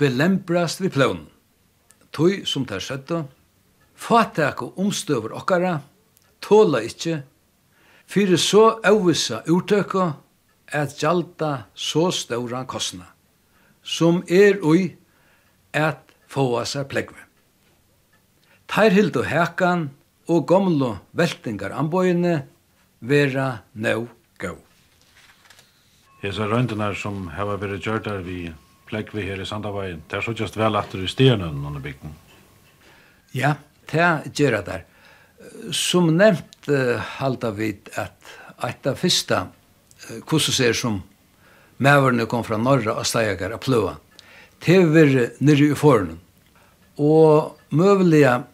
belemprast 0.00 0.80
vi 0.80 0.88
pløvn, 0.88 1.26
tog 2.12 2.46
som 2.48 2.64
tær 2.64 2.80
søtta, 2.80 3.24
fatak 3.94 4.62
og 4.64 4.78
omstøver 4.80 5.34
okkara, 5.36 5.80
tåla 6.40 6.80
ikkje 6.86 7.20
fyrir 8.06 8.40
så 8.40 8.80
auvisa 8.84 9.42
uttøkka 9.48 10.12
at 10.74 10.96
gjalda 10.98 11.66
så 11.74 12.10
ståra 12.12 12.64
kostna, 12.66 13.06
som 13.82 14.22
er 14.28 14.60
ui 14.64 14.94
at 15.74 16.14
fåa 16.30 16.64
seg 16.66 16.88
plegve. 16.90 17.20
Teir 18.70 18.94
hildu 18.96 19.22
hekan 19.28 19.90
og 20.32 20.46
gomlo 20.48 20.96
veltingar 21.12 21.74
anbøyene 21.76 22.40
vera 23.04 23.60
nøv 23.74 24.08
gau. 24.40 24.56
Hesa 26.24 26.48
røyndunar 26.48 26.96
som 26.96 27.28
hava 27.36 27.58
verið 27.60 27.84
gjørdar 27.84 28.24
vi 28.24 28.48
plegvi 28.88 29.26
her 29.26 29.40
i 29.40 29.46
Sandavagen, 29.48 30.02
det 30.08 30.18
er 30.18 30.24
så 30.24 30.32
just 30.36 30.56
vel 30.56 30.76
aftur 30.76 31.04
i 31.04 31.10
stjernen 31.10 31.64
under 31.66 31.82
bygden. 31.84 32.14
Ja, 33.34 33.56
det 33.90 34.32
gjerra 34.38 34.62
der. 34.64 34.84
Som 35.72 36.14
nevnt 36.16 36.53
uh, 36.68 37.00
halda 37.18 37.50
vid 37.54 37.90
at 38.00 38.14
eit 38.64 38.86
av 38.86 38.98
fyrsta 39.00 39.46
uh, 39.46 40.20
kursus 40.28 40.60
er 40.60 40.76
som 40.76 41.02
mæverne 41.82 42.26
kom 42.30 42.44
fra 42.46 42.58
norra 42.60 42.96
og 42.98 43.06
stegar 43.08 43.54
a 43.54 43.58
plua, 43.58 43.96
tever 44.60 45.30
var 45.40 45.62
i 45.62 45.74
fornum. 45.74 46.18
Og 46.98 47.56
møvelige 47.74 48.44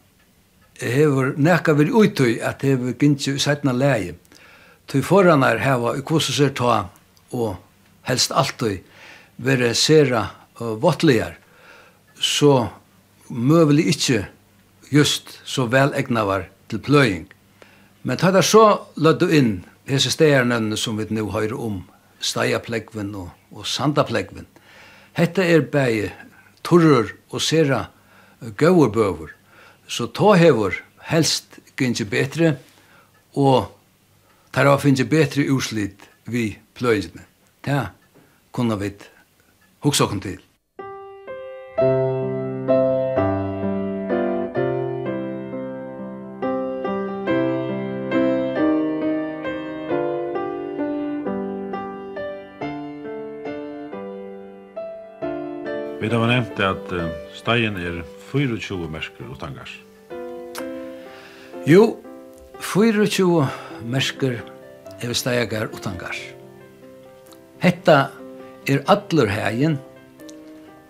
hever 0.80 1.34
nekka 1.36 1.74
vir 1.76 1.92
utøy 1.92 2.38
at 2.40 2.62
hever 2.64 2.96
gynnsi 2.96 3.34
i 3.36 3.42
sætna 3.42 3.72
leie. 3.76 4.16
Tøy 4.88 5.02
foranar 5.04 5.60
heva 5.60 5.94
i 5.96 6.02
kursuser 6.02 6.50
ta 6.56 6.88
og 7.30 7.58
helst 8.08 8.32
alltøy 8.32 8.80
vere 9.36 9.74
sera 9.74 10.30
uh, 10.60 10.74
vottligar. 10.80 11.36
Så 12.16 12.70
møvelig 13.28 13.86
ikkje 13.94 14.24
just 14.90 15.38
så 15.44 15.68
vel 15.70 15.94
egnavar 15.94 16.48
til 16.68 16.82
pløying. 16.82 17.28
Men 18.02 18.16
ta 18.16 18.30
det 18.32 18.44
så 18.48 18.64
lødde 18.96 19.28
inn 19.36 19.52
hese 19.88 20.12
stederne 20.12 20.76
som 20.78 20.98
vi 20.98 21.08
nå 21.10 21.26
høyre 21.34 21.58
om, 21.58 21.82
Steiaplegven 22.20 23.14
og, 23.16 23.30
og 23.56 23.64
Sandaplegven. 23.64 24.46
Hette 25.16 25.44
er 25.44 25.64
bæge 25.64 26.10
turrur 26.62 27.14
og 27.30 27.40
sera 27.40 27.86
gauurbøver. 28.60 29.32
Så 29.88 30.06
ta 30.12 30.34
hever 30.36 30.76
helst 31.10 31.58
gynnsi 31.80 32.04
betre 32.04 32.54
og 33.34 33.70
tar 34.52 34.68
av 34.70 34.82
finnsi 34.84 35.06
betri 35.08 35.48
urslit 35.50 36.06
vi 36.30 36.52
pløysene. 36.76 37.24
Ta 37.64 37.90
kunne 38.52 38.76
vi 38.80 38.92
huksa 39.84 40.04
okkur 40.04 40.22
til. 40.24 40.38
Vi 56.00 56.08
har 56.08 56.30
nevnt 56.30 56.60
at 56.64 56.92
uh, 56.96 57.10
er 57.76 57.98
24 58.32 58.88
mersker 58.88 59.26
og 59.28 59.36
tangars. 59.36 59.74
Jo, 61.68 61.98
24 62.56 63.44
mersker 63.84 64.38
er 65.04 65.12
stegar 65.12 65.68
og 65.68 65.82
tangars. 65.84 66.22
Hetta 67.60 67.98
er 68.64 68.80
allur 68.88 69.28
hegin, 69.28 69.76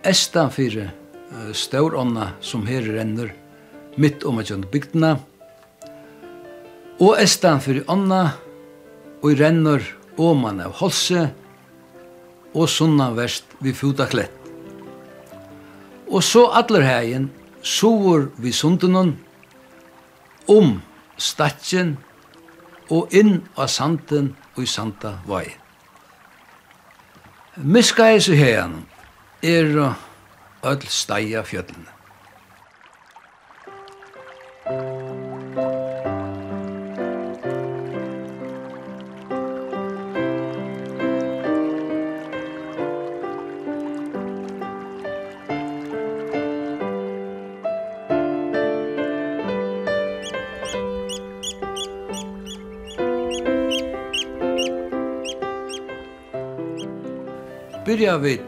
estan 0.07 0.55
fyrir 0.55 0.87
uh, 0.87 1.51
staurånda 1.51 2.37
som 2.41 2.63
her 2.71 2.87
renner 2.87 3.35
mitt 3.99 4.23
om 4.23 4.39
at 4.39 4.71
bygdina, 4.71 5.17
og 7.01 7.19
estan 7.19 7.59
fyrir 7.59 7.83
onna 7.91 8.29
og 9.25 9.35
renner 9.35 9.83
oman 10.17 10.63
av 10.63 10.79
holse 10.79 11.33
og 12.55 12.69
sunna 12.71 13.11
verst 13.11 13.59
vi 13.59 13.75
futa 13.75 14.07
klett. 14.07 14.40
Og 16.11 16.23
så 16.27 16.47
allar 16.51 16.83
hegin 16.83 17.31
sover 17.63 18.27
vi 18.39 18.53
sundunan 18.53 19.15
om 20.49 20.81
statjen 21.19 21.97
og 22.91 23.15
inn 23.15 23.45
av 23.57 23.71
sanden 23.71 24.33
og 24.57 24.65
i 24.65 24.67
sanda 24.67 25.15
vai. 25.29 25.47
Miskaes 27.57 28.29
i 28.29 28.39
hegan 28.41 28.81
er 29.43 29.71
öll 30.63 30.87
steia 30.89 31.45
fjöllene. 31.47 32.00
byrja 57.91 58.19
vid 58.19 58.41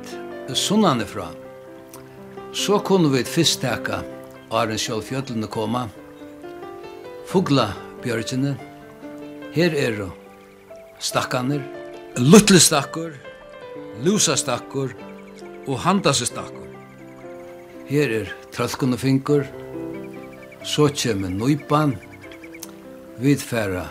sunnane 0.54 1.04
fra, 1.06 1.28
så 2.52 2.78
kunne 2.78 3.08
vi 3.08 3.24
fyrst 3.24 3.60
teka 3.60 4.02
Arjen 4.50 5.02
fjöllene 5.02 5.48
koma, 5.50 5.88
Fugla 7.26 7.72
björgjene, 8.04 8.54
her 9.54 9.74
er 9.74 9.98
stakkaner, 11.00 11.62
luttle 12.16 12.60
stakkur, 12.60 13.18
lusa 14.04 14.36
stakkur 14.36 14.94
og 15.66 15.78
handase 15.78 16.26
stakkur. 16.26 16.70
Her 17.90 18.18
er 18.22 18.34
trølkunne 18.54 18.96
finkur, 18.96 19.42
så 20.62 20.86
kjem 20.86 21.26
nøypan, 21.34 21.96
vidfæra 23.18 23.88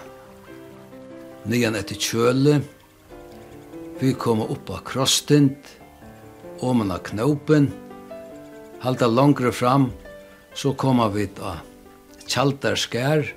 nyan 1.43 1.75
etter 1.75 1.99
kjøle, 1.99 2.61
Vi 4.01 4.13
koma 4.13 4.47
upp 4.47 4.69
av 4.69 4.77
krossstind, 4.77 5.55
oman 6.59 6.91
av 6.91 6.97
knopen, 6.97 7.67
halda 8.79 9.07
langre 9.07 9.51
fram, 9.51 9.91
så 10.57 10.71
koma 10.73 11.05
vi 11.13 11.27
av 11.37 11.59
tjaldarskær, 12.25 13.29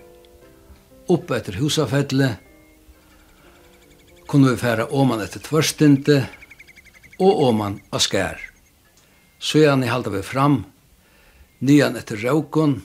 upp 1.13 1.35
etter 1.37 1.59
husafetle, 1.61 2.31
kunne 4.25 4.55
vi 4.55 4.63
færa 4.63 4.89
oman 4.89 5.21
etter 5.27 5.45
tvørstinte, 5.45 6.17
og 7.21 7.45
oman 7.51 7.77
av 7.93 8.01
skær. 8.01 8.41
Så 9.37 9.61
gjerne 9.67 9.93
halda 9.93 10.15
vi 10.17 10.25
fram, 10.25 10.63
nyan 11.61 12.01
etter 12.01 12.25
raukon 12.25 12.79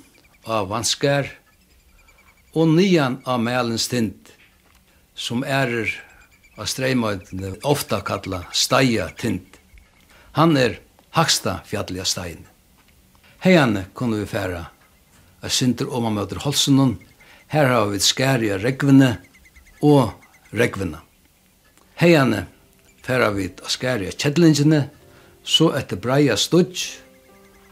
av 0.43 0.67
vanskær, 0.75 1.31
og 2.59 2.75
nyan 2.75 3.21
av 3.23 3.39
mælens 3.39 3.87
tint, 3.87 4.35
som 5.15 5.47
ærer 5.47 6.08
av 6.59 6.67
streimøytene 6.67 7.53
ofta 7.63 8.01
kalla 8.03 8.43
steia 8.51 9.07
tint. 9.15 9.59
Han 10.35 10.57
er 10.59 10.79
haksta 11.15 11.59
fjalliga 11.65 12.05
stein. 12.05 12.43
Heian 13.39 13.77
kunne 13.95 14.19
vi 14.19 14.27
færa 14.27 14.65
a 15.39 15.49
sinter 15.49 15.87
om 15.87 16.03
man 16.03 16.17
møter 16.19 16.41
holsunnen. 16.43 16.97
Her 17.47 17.71
har 17.71 17.87
vi 17.89 18.01
skæria 18.03 18.59
regvene 18.59 19.15
og 19.81 20.11
regvene. 20.51 20.99
Heian 21.95 22.35
færa 23.05 23.31
vi 23.35 23.47
a 23.63 23.71
skæria 23.71 24.11
kjedlingene, 24.11 24.89
så 25.43 25.71
etter 25.79 25.97
breia 25.97 26.35
studj, 26.37 26.99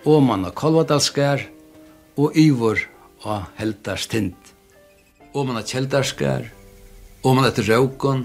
og 0.08 0.24
man 0.24 0.48
av 0.48 0.56
kolvadalskær 0.56 1.44
og 2.18 2.38
ivor 2.40 2.80
av 3.28 3.52
heldarstint. 3.60 4.40
Og 5.36 5.46
man 5.46 5.60
av 5.60 5.68
kjeldarskær, 5.68 6.48
og 7.28 7.36
man 7.36 7.46
etter 7.50 7.68
raukon, 7.68 8.24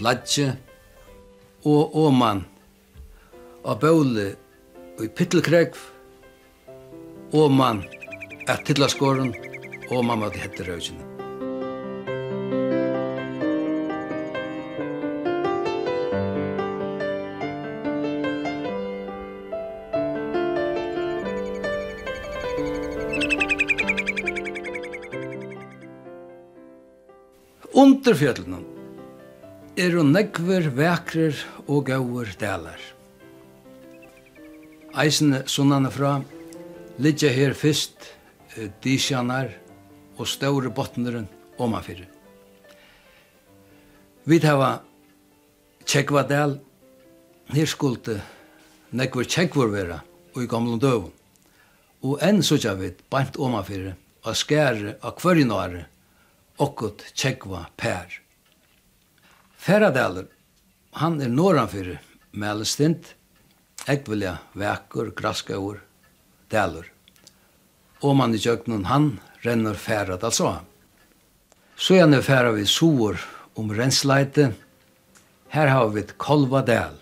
flagge 0.00 0.54
og 1.68 1.96
oman 2.06 2.40
av 3.68 3.82
Bøle 3.82 4.30
og 4.96 5.02
i 5.04 5.12
Pittelkregv 5.12 5.76
Åman 7.36 7.82
at 8.50 8.64
Tillaskåren 8.66 9.34
av 10.24 10.32
de 10.32 10.40
hette 10.40 10.64
røysene. 10.66 11.04
Under 27.70 28.16
fjellene 28.18 28.69
er 29.80 29.94
og 29.96 30.08
negver, 30.12 30.66
vekrer 30.76 31.36
og 31.66 31.86
gauur 31.88 32.28
delar. 32.40 32.80
Eisene 35.00 35.44
sunnane 35.48 35.88
fra, 35.94 36.18
lidja 37.00 37.30
her 37.32 37.54
fyrst, 37.56 38.10
disjanar 38.84 39.54
og 40.18 40.28
ståre 40.28 40.72
botneren 40.74 41.28
omafyrir. 41.60 42.08
Vi 44.28 44.38
hava 44.44 44.82
tjekva 45.88 46.26
del, 46.28 46.58
her 47.54 47.70
skulde 47.70 48.20
negver 48.92 49.24
tjekvor 49.24 49.72
vera 49.72 50.02
og 50.34 50.42
i 50.44 50.50
gamle 50.50 50.76
døvun. 50.82 51.14
Og 52.04 52.20
enn 52.24 52.44
sutja 52.44 52.74
vi 52.76 52.92
bant 53.12 53.38
omafyrir 53.40 53.94
og 54.26 54.36
skære 54.36 54.98
av 55.00 55.16
kvörjinare, 55.16 55.86
okkot 56.60 57.06
tjekva 57.14 57.70
per. 57.80 58.20
Ferradalur, 59.60 60.24
han 60.96 61.18
er 61.20 61.28
norranfyrir 61.28 61.98
Melestint, 62.32 63.10
ekvilja 63.84 64.38
vekur, 64.56 65.10
graskaur, 65.12 65.82
dalur. 66.48 66.86
Og 68.00 68.16
man 68.16 68.32
i 68.32 68.40
tjøknun, 68.40 68.86
han 68.88 69.10
renner 69.44 69.76
ferrad, 69.76 70.24
altså. 70.24 70.54
Så 71.76 71.98
er 72.00 72.08
nu 72.08 72.22
ferra 72.24 72.54
vi 72.56 72.64
soer 72.64 73.20
om 73.60 73.68
rensleite. 73.76 74.54
Her 75.52 75.68
har 75.74 75.92
vi 75.92 76.06
et 76.06 76.16
kolvadel. 76.16 76.96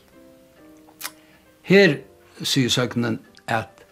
Her 1.62 2.00
sier 2.42 2.74
søknen 2.74 3.20
at 3.46 3.84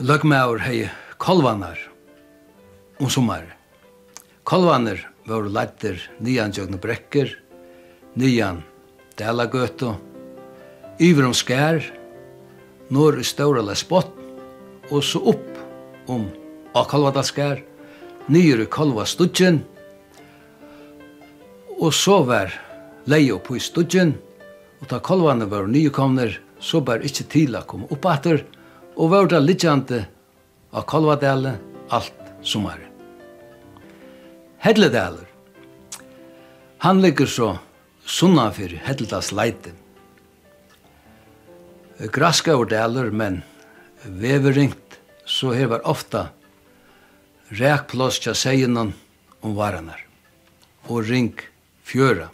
løgmaur 0.00 0.64
hei 0.64 0.86
kolvanar 1.20 1.76
om 2.96 3.12
sommar. 3.12 3.44
Kolvanar 4.48 5.10
var 5.28 5.48
leitter 5.48 6.00
nian 6.20 6.52
tjøkne 6.52 6.78
brekker, 6.80 7.30
nian 8.18 8.62
Dalagøtu, 9.18 9.94
yver 10.98 11.28
om 11.28 11.34
skær, 11.36 11.84
nord 12.90 13.20
i 13.20 13.24
ståra 13.26 13.74
spott, 13.74 14.10
og 14.90 15.04
så 15.04 15.20
opp 15.32 16.10
om 16.10 16.26
Akalvadalskær, 16.74 17.62
nyer 18.28 18.64
i 18.64 18.66
Kalva 18.66 19.06
Studjen, 19.06 19.62
og 21.78 21.92
så 21.94 22.20
var 22.26 22.52
leie 23.10 23.32
opp 23.34 23.50
i 23.54 23.60
Studjen, 23.62 24.14
og 24.80 24.90
ta 24.90 25.00
Kalvane 25.00 25.48
var 25.50 25.68
nykomner, 25.70 26.40
så 26.60 26.80
var 26.84 27.04
ikke 27.06 27.28
til 27.30 27.56
å 27.56 27.64
komme 27.68 27.88
opp 27.94 28.08
atter, 28.10 28.44
og 28.96 29.14
var 29.14 29.30
det 29.30 29.42
litt 29.44 29.64
av 29.64 30.82
Kalvadale 30.90 31.56
alt 31.94 32.34
sommar. 32.42 32.83
Helledalur. 34.64 35.26
Han 36.78 37.02
ligger 37.02 37.26
så 37.26 37.58
sunna 38.04 38.46
for 38.52 38.72
Helledas 38.86 39.28
leite. 39.32 39.74
Graska 41.98 42.54
og 42.56 42.70
daler, 42.70 43.10
men 43.12 43.42
veveringt, 44.04 44.96
så 45.28 45.52
hever 45.52 45.84
ofta 45.84 46.30
rækplås 47.52 48.22
tja 48.24 48.32
seginan 48.32 48.94
om 49.44 49.52
varanar 49.60 50.00
og 50.88 51.12
ring 51.12 51.36
fjöra. 51.84 52.32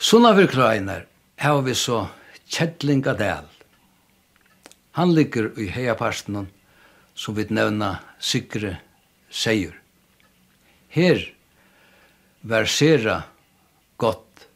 Sunna 0.00 0.32
for 0.32 0.48
krainar 0.48 1.04
hava 1.36 1.60
vi 1.68 1.76
så 1.76 2.06
Kjettlinga 2.48 3.12
dal. 3.12 3.48
Han 4.96 5.12
ligger 5.12 5.52
i 5.60 5.68
heiaparstenen 5.68 6.48
som 7.12 7.36
vi 7.36 7.50
nevna 7.50 7.98
sikre 8.16 8.78
Seier 9.28 9.82
her 10.96 11.20
var 12.40 12.64
sera 12.64 13.20
gott 14.00 14.46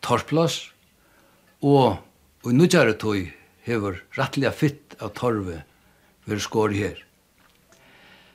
torplass, 0.00 0.70
og 1.60 2.48
i 2.48 2.54
nødgjare 2.56 2.96
tøy 2.98 3.26
hever 3.66 4.00
rattliga 4.16 4.54
fitt 4.56 4.96
av 5.00 5.12
torve 5.18 5.60
vi 6.24 6.38
skår 6.40 6.74
her. 6.78 7.02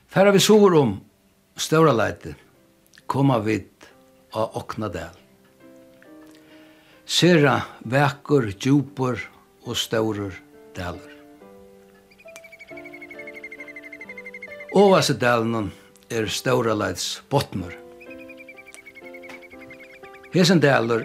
Færa 0.08 0.32
vi 0.32 0.40
sover 0.40 0.76
om 0.78 0.94
ståra 1.58 1.92
leite, 1.92 2.36
koma 3.10 3.40
vid 3.42 3.88
av 4.32 4.56
Oknadel. 4.60 5.16
Sera 7.08 7.58
vekur, 7.82 8.52
djupur 8.52 9.20
og 9.64 9.76
stårer 9.76 10.36
deler. 10.76 11.14
Ovas 14.76 15.10
i 15.10 15.16
delen 15.18 15.72
er 16.10 16.26
Stauraleits 16.32 17.20
botnur. 17.30 17.74
Hesen 20.32 20.60
dalur 20.60 21.04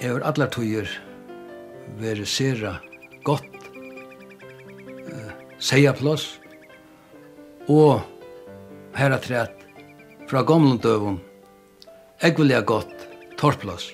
er 0.00 0.24
allar 0.24 0.50
tøyer 0.52 0.88
veri 2.00 2.26
sera 2.28 2.76
gott 3.24 3.68
uh, 5.08 5.30
seia 5.58 5.92
plås 5.96 6.26
og 7.68 8.00
herra 8.96 9.20
træt 9.20 9.64
fra 10.28 10.42
gamlund 10.44 10.82
døvun 10.84 11.20
egvilja 12.24 12.62
gott 12.64 12.92
torplås. 13.40 13.90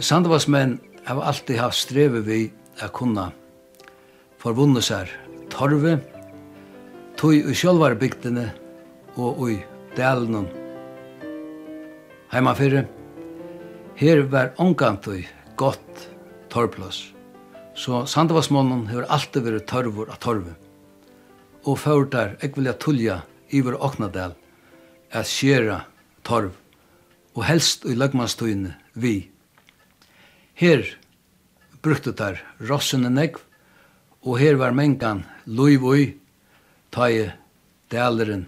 Sandavasmenn 0.00 0.78
hava 1.04 1.28
alltid 1.28 1.60
haft 1.60 1.80
strevi 1.80 2.20
vi 2.24 2.40
a 2.80 2.88
kunna 2.88 3.30
forvunne 4.40 4.80
sér 4.84 5.08
torvi 5.52 5.96
tog 7.22 7.36
i 7.38 7.54
sjølvar 7.54 7.94
bygdene 7.94 8.48
og 9.14 9.44
i 9.46 9.60
dalen 9.94 10.48
heimafyrre. 12.32 12.80
Her 13.94 14.22
var 14.32 14.48
ongantui 14.58 15.20
gott 15.54 16.00
torplås. 16.50 17.12
Så 17.78 18.00
Sandavasmånen 18.10 18.88
har 18.90 19.06
alltid 19.06 19.46
vært 19.46 19.68
torvor 19.70 20.10
av 20.10 20.18
torve. 20.24 20.56
Og 21.62 21.78
før 21.78 22.08
der, 22.10 22.32
jeg 22.42 22.56
vil 22.56 22.72
tulja 22.82 23.20
iver 23.54 23.76
oknadel 23.78 24.34
at 25.14 25.30
skjera 25.30 25.84
torv, 26.26 26.50
og 27.38 27.46
helst 27.46 27.86
i 27.86 27.94
lagmannstøyene 27.94 28.74
vi. 28.98 29.28
Her 30.58 30.82
brukte 31.86 32.10
der 32.18 32.42
rossene 32.66 33.14
negv, 33.14 33.38
og 34.26 34.42
her 34.42 34.58
var 34.58 34.74
mengan 34.74 35.22
loiv 35.46 35.86
og 35.86 36.18
ta 36.92 37.08
i 37.10 37.24
daleren 37.92 38.46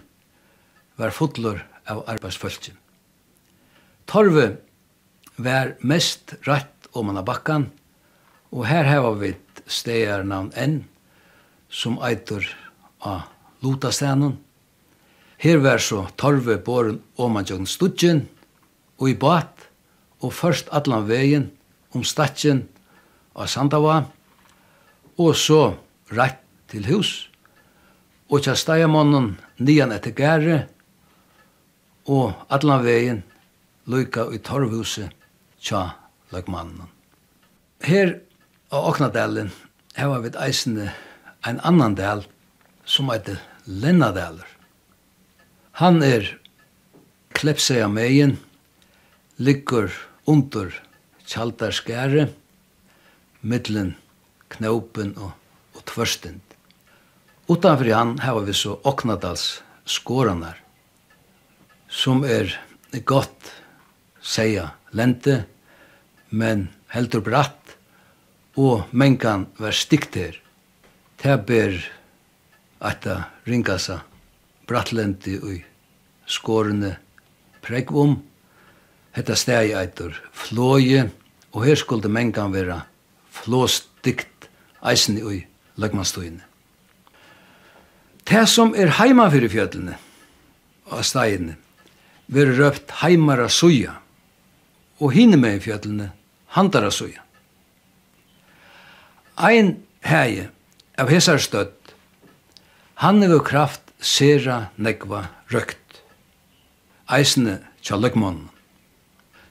var 0.99 1.13
fotler 1.13 1.63
av 1.89 2.03
arbeidsfølgen. 2.09 2.77
Torve 4.05 4.45
var 5.41 5.73
mest 5.81 6.35
rett 6.47 6.89
om 6.93 7.09
anna 7.11 7.25
bakkan, 7.25 7.67
og 8.53 8.67
her 8.69 8.87
heva 8.87 9.11
vi 9.19 9.33
stegar 9.65 10.23
navn 10.23 10.51
enn, 10.55 10.83
som 11.69 11.97
eitur 12.05 12.45
av 13.01 13.25
Lutastenen. 13.65 14.37
Her 15.41 15.59
var 15.59 15.81
så 15.83 16.05
Torve 16.15 16.59
boren 16.61 17.01
om 17.17 17.37
anna 17.41 17.65
studjen, 17.67 18.27
og 19.01 19.09
i 19.11 19.17
bat, 19.19 19.67
og 20.23 20.31
først 20.33 20.69
allan 20.71 21.09
vegin 21.09 21.49
om 21.91 22.05
statjen 22.05 22.63
av 23.35 23.49
Sandava, 23.51 24.05
og 25.17 25.35
så 25.35 25.75
rett 26.15 26.39
til 26.71 26.87
hus, 26.87 27.27
og 28.29 28.41
tja 28.45 28.55
steiamannen 28.57 29.35
nian 29.61 29.93
etter 29.93 30.15
gære, 30.15 30.57
og 32.05 32.33
allan 32.53 32.83
vegin 32.85 33.23
luka 33.89 34.27
i 34.33 34.39
torvhuset 34.41 35.13
tja 35.61 35.87
lagmannen. 36.33 36.89
Her 37.85 38.19
av 38.73 38.89
Oknadalen 38.91 39.51
heva 39.97 40.21
vi 40.23 40.31
eisende 40.41 40.91
ein 41.45 41.59
annan 41.61 41.95
del 41.95 42.25
som 42.85 43.09
heter 43.09 43.41
Lennadaler. 43.65 44.47
Han 45.81 46.01
er 46.05 46.27
klepseia 47.35 47.87
megin, 47.91 48.37
liggur 49.37 49.91
under 50.29 50.71
kjaldarskære, 51.27 52.29
middelen 53.41 53.95
knaupen 54.53 55.15
og, 55.17 55.33
og 55.75 55.85
tvørstend. 55.89 56.44
Utanfor 57.47 57.85
han 57.93 58.19
har 58.19 58.39
vi 58.41 58.53
så 58.53 58.79
Oknadals 58.83 59.63
skåranar 59.85 60.61
som 61.89 62.23
er 62.23 62.61
gott 63.05 63.51
säga 64.21 64.69
lente 64.89 65.43
men 66.29 66.67
heldur 66.87 67.21
bratt 67.21 67.75
og 68.57 68.89
mengan 68.89 69.45
var 69.57 69.77
stikter 69.77 70.41
Det 71.21 71.37
ber 71.45 71.77
atta 72.81 73.23
ringasa 73.45 73.99
brattlendi 74.65 75.37
og 75.37 75.61
skårene 76.25 76.95
pregg 77.61 77.93
om 77.93 78.17
hetta 79.13 79.37
stegi 79.37 79.77
eitur 79.77 80.17
flåje 80.33 81.05
og 81.53 81.61
her 81.65 81.77
skulle 81.77 82.09
mengan 82.09 82.57
vera 82.57 82.81
flåstikt 83.29 84.49
eisen 84.81 85.21
ui 85.21 85.45
lagmanstøyne 85.77 86.54
Det 88.25 88.47
som 88.49 88.73
er 88.73 88.89
heima 88.97 89.27
fyrir 89.29 89.51
fjöllene 89.53 89.99
og 90.89 91.03
stegene, 91.05 91.59
vil 92.25 92.55
røpt 92.57 92.89
heimara 93.03 93.45
suja, 93.53 93.99
og 94.97 95.13
hinne 95.13 95.37
med 95.37 95.61
fjöllene, 95.61 96.09
handara 96.57 96.89
suja. 96.89 97.21
Ein 99.37 99.75
hei 100.01 100.47
av 100.97 101.11
hesar 101.13 101.37
støtt, 101.37 101.93
han 103.03 103.21
er 103.21 103.35
kraft 103.45 103.93
sera 104.01 104.71
negva 104.77 105.27
røkt, 105.53 106.01
eisne 107.05 107.59
tja 107.81 107.99
løgmånen. 107.99 108.47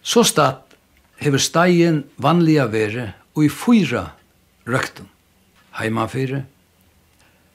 Så 0.02 0.24
statt 0.26 0.74
hever 1.22 1.38
steien 1.38 2.02
vanliga 2.18 2.66
vere 2.72 3.12
og 3.36 3.46
i 3.46 3.52
fyra 3.52 4.08
røkten, 4.66 5.06
heimafyre, 5.78 6.42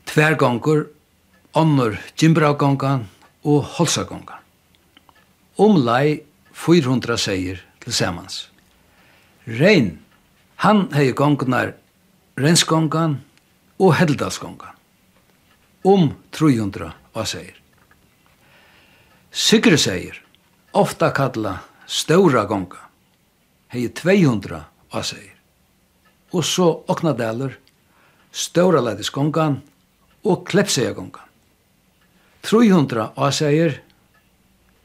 tvergongur 0.08 0.88
onnur 1.54 1.98
Gimbragongan 2.16 3.08
og 3.44 3.64
Holsagongan. 3.64 4.42
Omlai 5.58 6.22
400 6.54 7.18
seier 7.18 7.62
til 7.82 7.94
samans. 7.94 8.50
Rein, 9.48 10.00
han 10.62 10.88
hei 10.94 11.12
gongnar 11.12 11.74
Rensgongan 12.38 13.20
og 13.80 13.96
Heldalsgongan. 13.98 14.76
Om 15.84 16.12
300 16.36 16.92
av 17.16 17.26
seier. 17.26 17.56
Sigre 19.32 19.78
seier, 19.78 20.18
ofta 20.74 21.12
kalla 21.16 21.60
Stora 21.90 22.44
gonga, 22.46 22.84
hei 23.74 23.88
200 23.90 24.60
av 24.94 25.06
seier. 25.08 25.34
Og 26.30 26.46
så 26.46 26.68
Oknadalur, 26.88 27.56
Stora 28.32 28.84
og 30.24 30.46
Klepseagongan. 30.46 31.29
300 32.41 33.12
avseier 33.15 33.82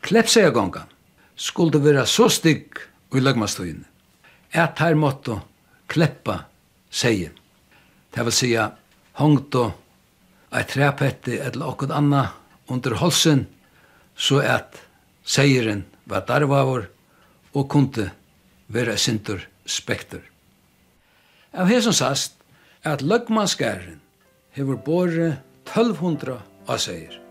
klepsegagongan 0.00 0.90
skulle 1.36 1.78
vera 1.78 2.06
så 2.06 2.28
stygg 2.28 2.78
i 3.14 3.22
lagmastøyene 3.22 3.86
at 4.54 4.78
her 4.78 4.94
måtte 4.94 5.40
kleppa 5.90 6.44
seie. 6.90 7.32
Det 8.14 8.24
vil 8.26 8.34
sija 8.34 8.68
hongto 9.18 9.64
ei 10.54 10.66
trepette 10.70 11.40
eller 11.42 11.72
okkur 11.72 11.94
anna 11.94 12.28
under 12.70 12.94
holsen 13.00 13.46
så 14.14 14.38
at 14.46 14.78
seieren 15.26 15.82
var 16.06 16.26
darvavur 16.28 16.86
og 17.54 17.68
kunde 17.70 18.10
vera 18.70 18.96
sintur 18.98 19.42
spekter. 19.66 20.22
Av 21.54 21.70
hesson 21.70 21.94
sast 21.94 22.38
at 22.84 23.02
løgmanskæren 23.02 24.00
hefur 24.54 24.78
bore 24.86 25.28
1200 25.66 26.38
avseier 26.68 27.23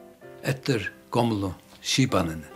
etter 0.43 0.91
gamle 1.11 1.53
skipanene. 1.81 2.49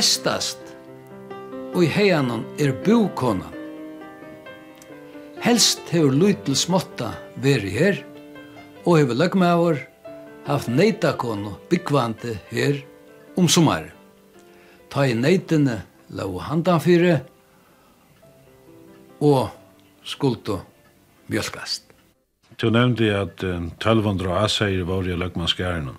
Estast 0.00 0.58
og 1.74 1.82
i 1.84 1.88
heianon 1.92 2.46
er 2.58 2.72
bukonan 2.84 3.59
Helst 5.40 5.80
hefur 5.88 6.12
Lutl 6.12 6.52
smotta 6.52 7.14
veri 7.40 7.70
her, 7.72 8.02
og 8.84 8.98
hefur 8.98 9.16
løgmaver 9.16 9.78
haft 10.44 10.68
neitakonu 10.68 11.54
byggvandi 11.70 12.34
her 12.50 12.82
om 13.40 13.48
sommar. 13.48 13.86
Ta 14.92 15.06
i 15.08 15.14
neitene 15.16 15.78
lau 16.12 16.36
handan 16.44 16.82
fyrir 16.84 17.22
og 19.20 19.48
skuldu 20.04 20.58
mjölkast. 21.30 21.88
Du 22.60 22.68
nevnte 22.68 23.08
at 23.16 23.40
1200 23.40 24.44
aseier 24.44 24.84
var 24.84 25.08
i 25.08 25.16
løgmanskærene. 25.16 25.96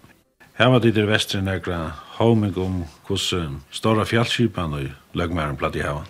Her 0.54 0.69
var 0.69 0.80
det 0.84 0.93
i 0.97 1.06
vestrin 1.08 1.49
ekra 1.49 1.88
homing 2.19 2.58
om 2.58 2.84
hos 3.10 3.32
stora 3.73 4.06
fjallskipan 4.06 4.73
og 4.77 4.89
løgmæren 5.17 5.58
platt 5.58 5.75
i 5.75 5.82
havan 5.82 6.06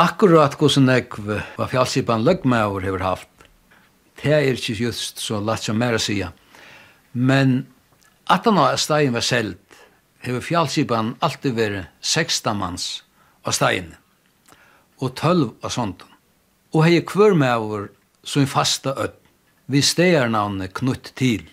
akkurat 0.00 0.54
hvordan 0.56 0.88
jeg 0.88 1.08
var 1.56 1.68
fjallskipan 1.70 2.24
løgmaur 2.24 2.82
hever 2.84 3.04
haft. 3.04 3.28
Det 4.22 4.32
er 4.32 4.52
ikke 4.54 4.76
just 4.78 5.18
så 5.18 5.40
lett 5.42 5.64
som 5.64 5.78
mer 5.78 5.96
å 5.96 6.02
sige. 6.02 6.30
Men 7.12 7.66
at 8.30 8.46
han 8.46 8.60
av 8.60 8.76
stegin 8.80 9.14
var 9.16 9.24
selt, 9.26 9.58
hever 10.22 10.44
fjallskipan 10.44 11.16
alltid 11.20 11.56
vært 11.58 11.90
16 12.00 12.56
manns 12.56 12.86
av 13.44 13.56
stegin, 13.56 13.90
og 15.02 15.16
12 15.18 15.48
av 15.62 15.74
sånt. 15.74 16.04
Og 16.72 16.86
hei 16.86 17.02
kvør 17.04 17.34
maur 17.36 17.90
som 18.24 18.46
fasta 18.46 18.94
ödd, 18.96 19.18
vi 19.66 19.82
stegar 19.82 20.30
navnet 20.30 20.72
knutt 20.78 21.12
til. 21.18 21.44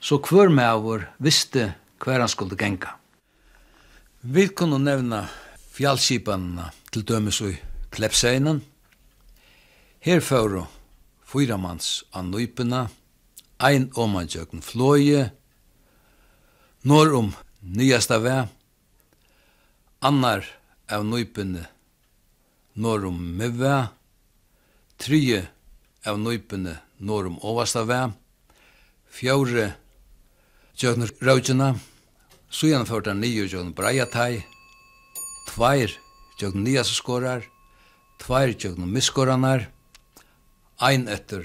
Så 0.00 0.18
kvør 0.22 0.50
maur 0.52 1.06
visste 1.18 1.72
hver 2.02 2.22
han 2.22 2.30
skulle 2.30 2.58
genga. 2.58 2.94
Vi 4.20 4.48
kunne 4.50 4.78
nevna 4.82 5.24
fjallskipanene 5.74 6.70
til 6.92 7.04
dømes 7.04 7.40
og 7.44 7.54
Klepseinen. 7.90 8.62
Her 10.00 10.20
fører 10.20 10.68
fyra 11.28 11.56
manns 11.60 12.04
an 12.16 12.30
nøypena, 12.32 12.86
ein 13.60 13.88
omanjøkken 13.98 14.62
fløye, 14.62 15.30
når 16.86 17.14
om 17.18 17.32
nyasta 17.60 18.20
vei, 18.22 18.44
annar 20.00 20.46
av 20.88 21.04
nøypene 21.04 21.66
når 22.78 23.08
om 23.08 23.18
møve, 23.40 23.74
trye 25.02 25.42
av 26.06 26.20
nøypene 26.22 26.76
når 27.02 27.32
om 27.32 27.38
ovasta 27.42 27.82
vei, 27.88 28.04
fjore 29.10 29.72
jøkken 30.78 31.08
så 32.48 32.70
gjennomførte 32.70 33.10
han 33.10 33.20
nye 33.20 33.42
jøkken 33.42 33.74
breiatai, 33.76 34.44
tvair 35.50 35.92
tjøkken 36.38 36.62
nias 36.62 36.90
skorar, 36.94 37.42
tveir 38.22 38.54
tjøkken 38.54 38.86
miskoranar, 38.94 39.66
ein 40.78 41.08
etter 41.10 41.42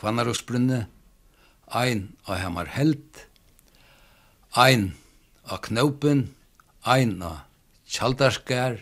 kvannaroksbrunne, 0.00 0.86
ein 1.68 2.06
av 2.24 2.40
hemmar 2.40 2.70
held, 2.72 3.04
ein 4.56 4.94
av 5.44 5.60
knaupen, 5.68 6.30
ein 6.88 7.18
av 7.22 7.42
tjaldarskar, 7.84 8.78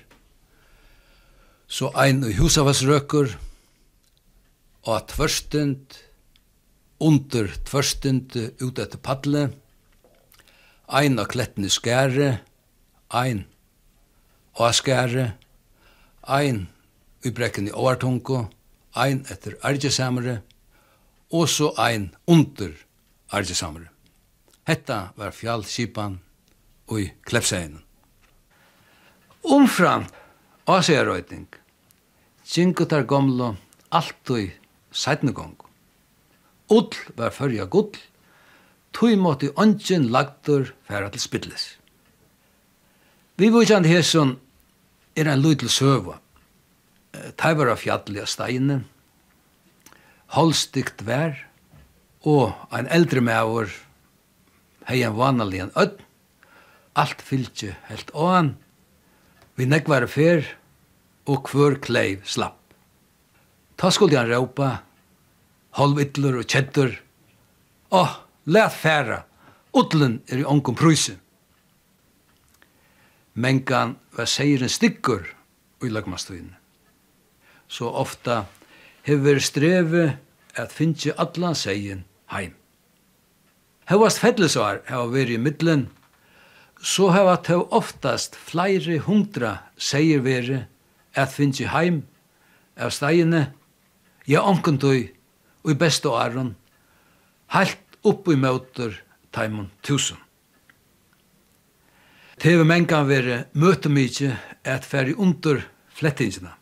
så 1.66 1.90
ein 1.98 2.22
av 2.22 2.36
husavasrøkur, 2.38 3.34
og 4.82 5.06
tvørstund, 5.10 5.98
under 7.02 7.48
tvørstund 7.66 8.34
ut 8.62 8.78
etter 8.78 8.98
padle, 9.02 9.48
ein 10.86 11.18
av 11.18 11.30
klettene 11.34 11.70
skære, 11.70 12.36
ein 13.10 13.46
Åskære, 14.60 15.32
ein 16.28 16.68
i 17.24 17.30
brekken 17.30 17.68
i 17.68 17.72
Åartunko, 17.72 18.50
ein 18.94 19.24
etter 19.32 19.56
Argesamere, 19.64 20.42
og 21.32 21.48
så 21.48 21.70
ein 21.80 22.10
under 22.26 22.74
Argesamere. 23.32 23.88
Hetta 24.68 25.12
var 25.16 25.32
fjallskipan 25.32 26.20
og 26.86 27.00
i 27.00 27.08
Klepseinen. 27.24 27.82
Omfram 29.44 30.04
Åsjærøyting, 30.66 31.48
Tjinko 32.44 32.84
tar 32.84 33.02
gomlo, 33.02 33.56
i 34.36 34.50
seitnegong. 34.92 35.56
Ull 36.70 36.92
var 37.16 37.30
fyrja 37.30 37.64
gull, 37.64 37.96
tui 38.92 39.16
måtti 39.16 39.48
ongen 39.56 40.10
lagtur 40.12 40.74
færa 40.84 41.08
til 41.10 41.20
spillis. 41.20 41.81
Vi 43.40 43.48
vujtjande 43.48 43.88
hesson 43.88 44.34
er 45.16 45.30
en 45.30 45.40
lydel 45.40 45.70
søva. 45.72 46.18
Taivar 47.40 47.70
av 47.72 47.80
fjallige 47.80 48.26
steine, 48.28 48.82
holstikt 50.36 51.04
vær, 51.06 51.36
og 52.22 52.52
ein 52.72 52.88
eldre 52.92 53.20
mævur 53.24 53.72
hei 54.88 55.02
en 55.06 55.16
vanlig 55.16 55.62
en 55.64 55.72
ödd, 55.78 55.96
alt 56.98 57.22
fylgje 57.24 57.76
helt 57.88 58.12
åan, 58.12 58.54
vi 59.56 59.68
nekvar 59.68 60.06
fer, 60.10 60.44
og 61.28 61.44
kvør 61.46 61.78
kleiv 61.84 62.24
slapp. 62.26 62.58
Ta 63.78 63.92
skulle 63.94 64.18
han 64.18 64.30
råpa, 64.30 64.82
holvittler 65.78 66.40
og 66.40 66.48
kjettur, 66.50 66.96
åh, 67.92 68.02
oh, 68.02 68.16
let 68.50 68.74
færa, 68.74 69.22
utlen 69.72 70.20
er 70.28 70.42
i 70.42 70.48
onkum 70.48 70.76
prysen 70.76 71.21
mengan 73.34 73.96
var 74.16 74.26
seirin 74.26 74.68
stikkur 74.68 75.26
i 75.82 75.88
lagmastuinn. 75.88 76.52
Så 77.68 77.88
ofta 77.88 78.44
hever 79.02 79.40
strevi 79.40 80.10
at 80.56 80.72
finnje 80.72 81.14
allan 81.16 81.54
seien 81.56 82.04
heim. 82.32 82.54
Hevast 83.88 84.20
fellesvar 84.22 84.82
heva 84.86 85.08
veri 85.10 85.34
i 85.34 85.42
middelen, 85.42 85.88
så 86.82 87.10
heva 87.14 87.36
tev 87.36 87.66
oftast 87.70 88.36
fleiri 88.36 88.98
hundra 88.98 89.56
seier 89.76 90.22
veri 90.22 90.62
at 91.16 91.32
finnje 91.32 91.68
heim 91.72 92.02
av 92.76 92.92
steine, 92.94 93.52
ja 94.26 94.42
onkundøy 94.46 95.08
og 95.62 95.72
i 95.72 95.78
bestu 95.78 96.10
åren, 96.12 96.54
halt 97.54 97.78
upp 98.04 98.28
i 98.28 98.36
møter 98.36 99.00
taimun 99.32 99.70
tusen. 99.82 100.18
Det 102.36 102.48
hefur 102.48 102.64
mengan 102.64 103.08
veri 103.08 103.42
møte 103.52 103.90
mykje 103.92 104.32
at 104.64 104.86
færi 104.88 105.14
under 105.14 105.60
flettingina. 105.92 106.54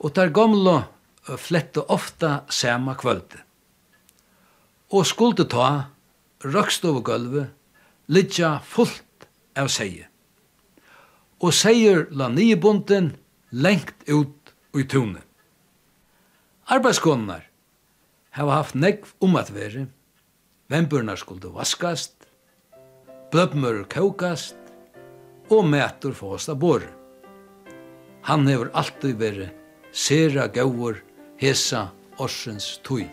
Og 0.00 0.14
der 0.16 0.30
gamla 0.30 0.86
flette 1.36 1.82
ofta 1.90 2.44
sama 2.48 2.94
kvöldi. 2.94 3.40
Og 4.90 5.06
skulde 5.06 5.44
ta 5.44 5.90
røkstofugulvet 6.44 7.50
litja 8.10 8.58
fullt 8.64 9.26
av 9.58 9.68
seie. 9.68 10.06
Og 11.40 11.54
seier 11.54 12.06
la 12.10 12.28
nye 12.28 12.56
bunden 12.56 13.12
lengt 13.50 14.08
ut 14.08 14.54
i 14.74 14.84
tunet. 14.84 15.26
Arbeidskonar 16.70 17.46
hava 18.30 18.60
haft 18.60 18.76
negv 18.78 19.10
om 19.20 19.34
at 19.36 19.50
veri, 19.50 19.88
vemburnar 20.70 21.18
skulde 21.18 21.50
vaskast, 21.50 22.19
bøbmør 23.30 23.84
kókast, 23.90 24.56
og 25.50 25.66
mætur 25.66 26.14
fåst 26.14 26.50
av 26.50 26.58
bor. 26.62 26.82
Han 28.26 28.46
hever 28.46 28.70
alltid 28.74 29.16
vært 29.18 29.54
sera 29.92 30.46
gaur 30.50 30.98
hesa 31.40 31.88
orsens 32.18 32.78
tui. 32.84 33.06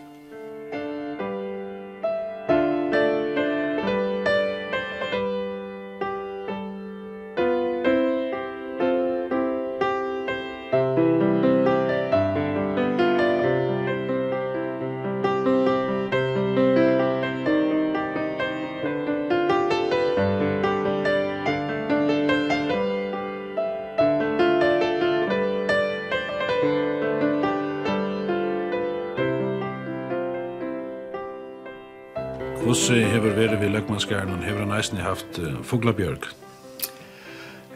Lasse 32.88 33.04
hever 33.12 33.34
veri 33.36 33.56
vi 33.60 33.68
løgmanskaren, 33.68 34.30
og 34.32 34.44
hever 34.48 34.62
han 34.64 34.70
eisen 34.72 34.96
haft 35.04 35.36
uh, 35.44 35.58
Fuglabjørg. 35.60 36.24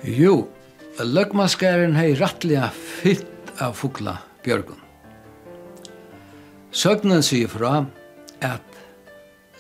Jo, 0.09 0.47
løgmanskaren 1.05 1.99
hei 1.99 2.15
rattliga 2.17 2.71
fytt 2.73 3.53
av 3.61 3.77
Fuglabjørgen. 3.77 4.81
Søgnen 6.73 7.21
sier 7.21 7.53
fra 7.53 7.75
at 8.41 8.81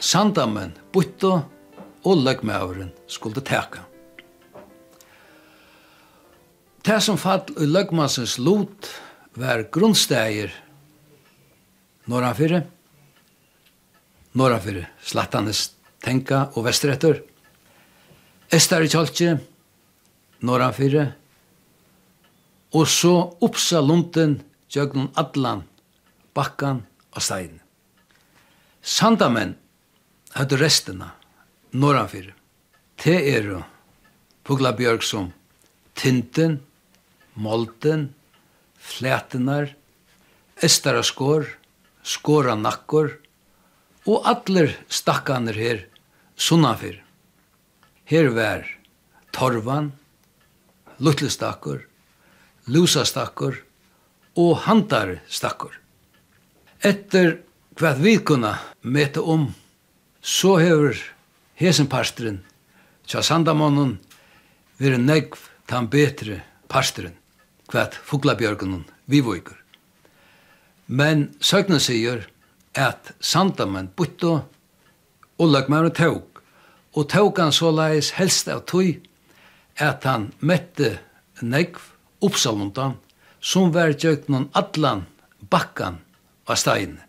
sandamen, 0.00 0.72
bytto 0.88 1.34
og 2.00 2.24
løgmæveren 2.24 2.88
skulle 3.04 3.44
teka. 3.44 3.84
Det 6.80 7.02
som 7.04 7.20
fall 7.20 7.44
i 7.60 7.68
løgmansens 7.68 8.38
lot 8.40 8.94
var 9.36 9.68
grunnsteger 9.68 10.56
når 12.08 12.32
han 12.32 12.40
fyrir, 12.40 12.70
norra 14.34 14.58
fyrir 14.60 14.88
Slattanes 15.04 15.72
tenka 16.02 16.48
og 16.56 16.66
vestretur. 16.66 17.22
Estar 18.52 18.84
i 18.84 18.90
norra 20.42 20.72
og 22.72 22.88
så 22.88 23.14
oppsa 23.44 23.80
lunden 23.84 24.40
gjøgnum 24.72 25.10
allan, 25.20 25.64
bakkan 26.34 26.82
og 27.12 27.22
stein. 27.22 27.60
Sandamenn 28.82 29.54
hadde 30.32 30.58
restina, 30.58 31.12
norra 31.72 32.06
Te 32.08 32.32
Te 32.96 33.14
eru 33.34 33.60
Pugla 34.42 34.72
Bjørg 34.74 35.04
som 35.06 35.30
Tinten, 35.94 36.60
Molten, 37.34 38.14
Flætinar, 38.78 39.74
Estaraskår, 40.62 41.46
Skåra 42.02 42.56
Nakkor, 42.58 43.21
og 44.06 44.26
atler 44.28 44.74
stakkaner 44.90 45.56
her 45.56 45.84
sunnafyr. 46.36 46.98
Her 48.04 48.28
var 48.34 48.66
torvan, 49.32 49.92
lutlestakkur, 50.98 51.84
lusastakkur 52.66 53.60
og 54.36 54.56
handarstakkur. 54.66 55.74
Etter 56.82 57.38
hva 57.78 57.94
vi 57.98 58.18
kunna 58.18 58.56
meta 58.82 59.22
om, 59.22 59.52
så 60.20 60.56
hefur 60.58 60.98
hesenparstren 61.58 62.42
tja 63.06 63.22
sandamonnen 63.22 63.96
vire 64.78 64.98
negv 64.98 65.38
tan 65.70 65.88
betre 65.90 66.40
parstren 66.70 67.14
hva 67.72 67.86
fuglabjörgunnen 68.04 68.84
vi 69.06 69.22
vikur. 69.24 69.56
Men 70.86 71.30
søgna 71.40 71.78
sier 71.80 72.26
at 72.78 73.12
sandamenn 73.20 73.90
bytto 73.96 74.32
og 75.38 75.48
løgmer 75.52 75.88
og 75.90 75.96
tåg. 75.96 76.42
Og 76.92 77.08
tåg 77.08 77.38
han 77.40 77.52
så 77.52 77.70
leis 77.72 78.12
helst 78.18 78.48
av 78.52 78.64
tøy 78.68 79.00
at 79.80 80.04
han 80.04 80.30
møtte 80.40 80.98
negv 81.40 81.80
oppsalundan 82.22 82.98
som 83.42 83.72
var 83.74 83.96
gjøknon 83.96 84.50
atlan 84.54 85.06
bakkan 85.50 85.98
av 86.46 86.60
stein. 86.60 87.00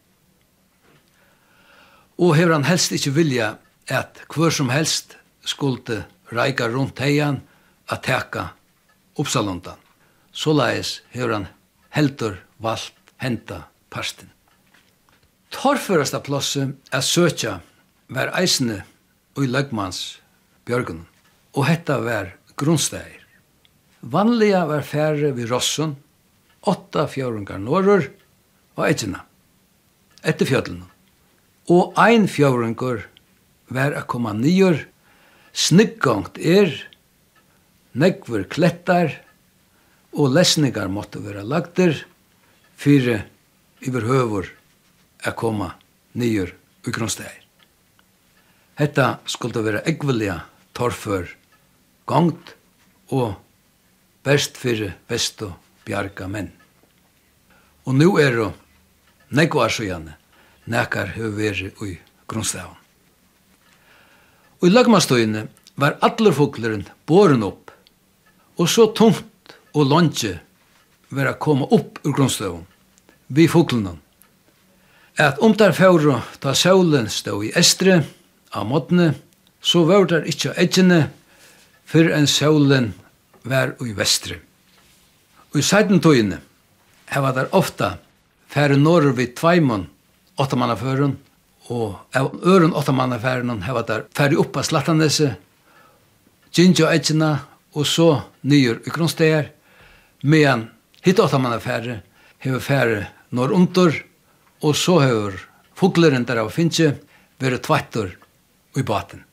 Og 2.17 2.35
hever 2.37 2.55
han 2.57 2.67
helst 2.67 2.93
ikkje 2.95 3.15
vilja 3.15 3.49
at 3.91 4.23
hver 4.31 4.53
som 4.53 4.71
helst 4.71 5.17
skulle 5.45 6.03
reika 6.33 6.69
rundt 6.71 7.01
heian 7.03 7.41
at 7.91 8.05
teka 8.07 8.49
oppsalundan. 9.19 9.77
Så 10.31 10.53
leis 10.55 11.01
hever 11.13 11.37
han 11.37 11.49
heldur 11.93 12.39
valgt 12.57 13.13
henta 13.21 13.65
parsten 13.93 14.32
torførasta 15.53 16.19
plossi 16.23 16.65
er 16.91 17.03
søkja 17.05 17.57
var 18.13 18.31
eisne 18.39 18.81
og 19.37 19.45
i 19.45 19.49
løgmans 19.49 19.99
bjørgun, 20.67 21.03
og 21.53 21.67
hetta 21.67 21.99
var 22.03 22.33
grunnstægir. 22.59 23.21
Vanliga 24.01 24.65
var 24.67 24.83
færre 24.83 25.31
við 25.35 25.53
rossun, 25.53 25.95
åtta 26.67 27.05
fjørungar 27.11 27.61
norrur 27.61 28.09
og 28.75 28.81
eitina, 28.87 29.23
etter 30.23 30.49
fjöllunum. 30.49 30.89
Og 31.71 31.93
ein 31.99 32.27
fjørungur 32.27 33.05
var 33.71 33.95
a 33.95 34.03
koma 34.03 34.33
nýjur, 34.35 34.81
snyggongt 35.53 36.37
er, 36.37 36.73
negvur 37.93 38.43
klettar, 38.49 39.13
og 40.13 40.33
lesningar 40.35 40.91
måtte 40.91 41.21
vera 41.23 41.45
lagtir, 41.47 42.03
fyrir 42.77 43.23
yfir 43.81 44.05
høvur 44.09 44.51
a 45.23 45.31
koma 45.31 45.73
nyer 46.13 46.53
i 46.87 46.91
grunnsteger. 46.91 47.43
Hetta 48.75 49.19
skulle 49.25 49.61
vera 49.61 49.83
ekvelia 49.85 50.39
torfur 50.73 51.29
gongt 52.09 52.55
og 53.13 53.35
best 54.25 54.57
fyrir 54.57 54.95
bestu 55.07 55.51
og 55.51 55.57
bjarga 55.85 56.27
menn. 56.27 56.51
Og 57.85 57.95
nu 57.95 58.17
er 58.17 58.35
det 58.37 58.51
nekva 59.29 59.67
nekar 60.65 61.07
hefur 61.15 61.35
veri 61.35 61.71
ui 61.81 61.99
grunnstævan. 62.27 62.79
Og 64.61 64.67
i 64.67 64.71
lagmastøyene 64.71 65.47
var 65.75 65.97
allar 66.01 66.33
fugleren 66.33 66.87
boren 67.05 67.43
opp 67.43 67.71
og 68.57 68.69
så 68.69 68.87
tomt 68.95 69.55
og 69.73 69.89
longe 69.89 70.39
vera 71.09 71.33
koma 71.33 71.65
upp 71.65 71.99
ur 72.05 72.13
grunnstøvun 72.13 72.65
vi 73.27 73.47
fuglenen 73.47 73.99
at 75.17 75.39
om 75.39 75.53
der 75.57 75.73
fjord 75.75 76.23
ta 76.41 76.53
solen 76.57 77.09
stå 77.09 77.41
i 77.43 77.51
estre, 77.55 78.03
av 78.53 78.67
måttene, 78.69 79.13
så 79.61 79.83
var 79.89 80.05
der 80.09 80.27
ikkje 80.29 80.53
edgjene, 80.61 81.07
fyrr 81.89 82.11
en 82.13 82.27
solen 82.29 82.91
var 83.43 83.73
i 83.81 83.93
vestre. 83.97 84.39
Og 85.53 85.61
i 85.61 85.65
seidentøyene 85.65 86.39
heva 87.13 87.31
der 87.33 87.49
ofta 87.53 87.97
færre 88.53 88.77
norr 88.77 89.11
vid 89.17 89.35
tveimon, 89.37 89.87
åttamannaføren, 90.37 91.17
og 91.73 91.97
av 92.13 92.33
øren 92.45 92.75
åttamannaføren 92.75 93.63
heva 93.65 93.83
der 93.87 94.05
færre 94.17 94.39
oppa 94.41 94.63
slattanese, 94.65 95.33
gynnja 96.53 96.91
edgjene, 96.93 97.35
og 97.73 97.87
så 97.89 98.21
nyer 98.45 98.83
i 98.85 98.93
grunnstegar, 98.93 99.49
medan 100.21 100.67
hitt 101.05 101.21
åttamannaføren 101.21 102.03
heva 102.45 102.61
færre 102.61 103.05
norr 103.33 103.53
under, 103.57 103.95
og 104.63 104.75
så 104.79 104.99
hefur 105.03 105.37
fugleren 105.75 106.25
der 106.27 106.39
av 106.43 106.51
Finche 106.55 106.93
vært 107.43 107.65
tvættur 107.67 108.13
i 108.79 108.83
baten. 108.87 109.23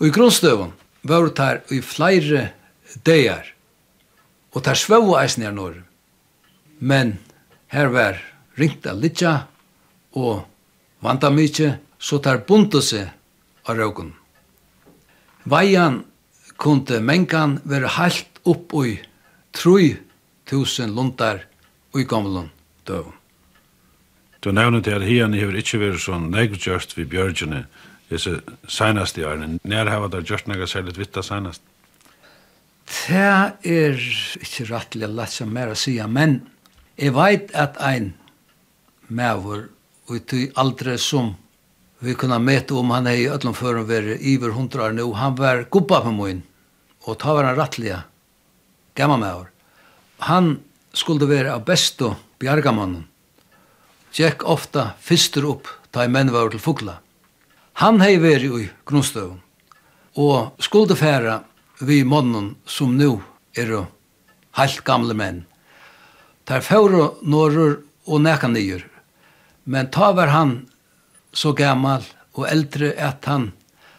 Og 0.00 0.08
i 0.08 0.14
grunnstøvun 0.14 0.72
var 1.06 1.28
der 1.38 1.62
i 1.70 1.78
flere 1.80 2.48
deir, 3.06 3.46
og 4.52 4.64
der 4.66 4.78
svøv 4.78 5.14
eisen 5.20 5.46
er 5.46 5.54
norr. 5.54 5.78
Men 6.78 7.18
her 7.72 7.92
var 7.94 8.18
ringt 8.58 8.86
av 8.90 8.98
litja 8.98 9.46
og 10.18 10.42
vanda 11.00 11.30
mykje, 11.30 11.76
så 12.02 12.18
der 12.18 12.42
bunte 12.42 12.82
seg 12.82 13.06
av 13.70 13.78
røkun. 13.78 14.10
Veian 15.46 16.02
kunde 16.58 16.98
mengan 17.00 17.60
være 17.64 17.94
heilt 17.96 18.42
upp 18.46 18.74
i 18.82 18.98
3000 19.54 20.94
lundar 20.94 21.44
i 21.94 22.04
gamlun 22.04 22.50
døvun. 22.86 23.21
Du 24.42 24.50
nevner 24.50 24.82
til 24.82 24.96
at 24.98 25.04
hian 25.06 25.36
hever 25.38 25.54
ikkje 25.60 25.78
vært 25.78 26.02
sånn 26.02 26.24
negvgjørst 26.34 26.96
vi 26.96 27.04
bjørgjene 27.06 27.60
disse 28.10 28.40
seneste 28.66 29.22
årene. 29.22 29.60
Nær 29.62 29.90
hava 29.90 30.08
der 30.10 30.24
gjørst 30.26 30.48
nega 30.50 30.66
særlig 30.66 30.96
vitta 30.98 31.22
senest? 31.22 31.62
Det 32.90 33.22
er 33.22 33.94
ikke 34.42 34.66
rettelig 34.72 35.12
lett 35.14 35.32
som 35.32 35.52
mer 35.54 35.70
å 35.70 35.78
sige, 35.78 36.08
men 36.10 36.40
jeg 36.98 37.14
vet 37.14 37.54
at 37.54 37.78
ein 37.78 38.10
mever 39.06 39.68
og 40.10 40.34
i 40.34 40.48
aldre 40.58 40.96
som 40.98 41.36
vi 42.02 42.16
kunne 42.18 42.40
møte 42.42 42.74
om 42.74 42.90
han 42.90 43.06
er 43.06 43.20
i 43.20 43.30
Øtland 43.30 43.54
før 43.54 43.78
han 43.78 43.88
var 43.88 44.10
iver 44.18 44.56
hundra 44.56 44.88
år 44.88 44.98
nå, 44.98 45.06
han 45.14 45.38
var 45.38 45.62
gubba 45.70 46.02
på 46.02 46.16
min, 46.18 46.42
og 47.06 47.20
ta 47.22 47.38
var 47.38 47.46
han 47.46 47.60
rettelig 47.60 47.94
gammal 48.98 49.22
mever. 49.22 49.48
Han 50.26 50.56
skulle 50.92 51.30
være 51.30 51.54
av 51.54 51.62
bestu 51.70 52.10
bjargamannen 52.42 53.06
tjekk 54.12 54.44
ofta 54.44 54.92
fyrstur 55.00 55.48
upp 55.54 55.68
ta 55.92 56.04
i 56.04 56.08
menn 56.08 56.32
var 56.32 56.50
til 56.52 56.60
fugla. 56.60 56.98
Han 57.80 58.00
hei 58.04 58.18
veri 58.20 58.50
i 58.62 58.68
grunnstøvun, 58.88 59.40
og 60.20 60.60
skulde 60.60 60.96
færa 60.96 61.40
vi 61.80 62.02
mannen 62.04 62.54
som 62.66 62.96
nu 62.96 63.22
er 63.56 63.72
heilt 64.58 64.84
gamle 64.84 65.16
menn. 65.16 65.44
Tar 66.44 66.60
færa 66.60 67.12
norrur 67.22 67.80
og 68.06 68.20
neka 68.20 68.48
nyer, 68.48 68.84
men 69.64 69.90
ta 69.90 70.12
var 70.12 70.32
han 70.32 70.54
så 71.32 71.52
gammal 71.56 72.04
og 72.34 72.48
eldre 72.48 72.92
at 72.96 73.24
han 73.28 73.52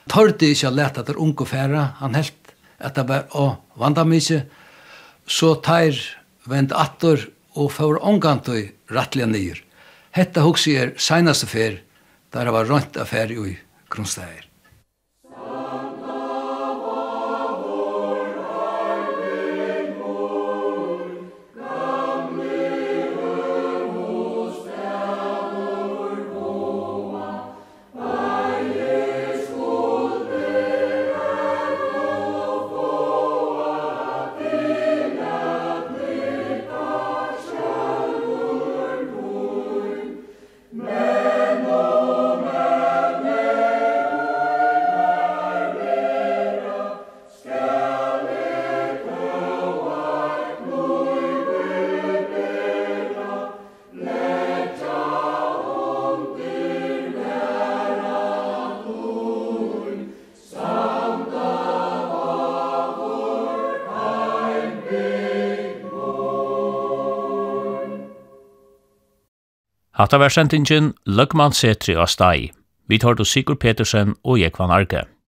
tørde 0.10 0.52
ikkje 0.52 0.70
å 0.70 0.78
leta 0.78 1.04
der 1.06 1.18
unge 1.18 1.46
færa, 1.48 1.94
han 2.00 2.18
helt 2.18 2.54
at 2.84 2.98
det 2.98 3.08
var 3.08 3.30
å 3.32 3.56
vanda 3.80 4.04
mykje, 4.06 4.44
så 5.26 5.56
tar 5.56 5.98
vend 6.46 6.74
atter 6.76 7.30
og 7.56 7.72
færa 7.72 8.02
omgantøy 8.04 8.74
rattlige 8.92 9.30
nyer. 9.30 9.62
Hetta 10.14 10.44
hugsi 10.46 10.76
er 10.78 10.94
seinaste 11.02 11.48
fer, 11.50 11.80
der 12.34 12.50
var 12.54 12.70
rønt 12.70 12.98
affær 13.02 13.32
i 13.34 13.56
grunnstæger. 13.90 14.53
Hatta 70.04 70.18
var 70.20 70.30
sentingen 70.30 70.90
Løgman 71.06 71.54
Setri 71.56 71.94
og 71.96 72.10
Stai. 72.12 72.50
Vi 72.92 72.98
tar 73.00 73.16
til 73.16 73.26
Sigurd 73.26 73.62
Petersen 73.64 74.18
og 74.28 74.36
Jekvan 74.42 74.72
Arke. 74.76 75.06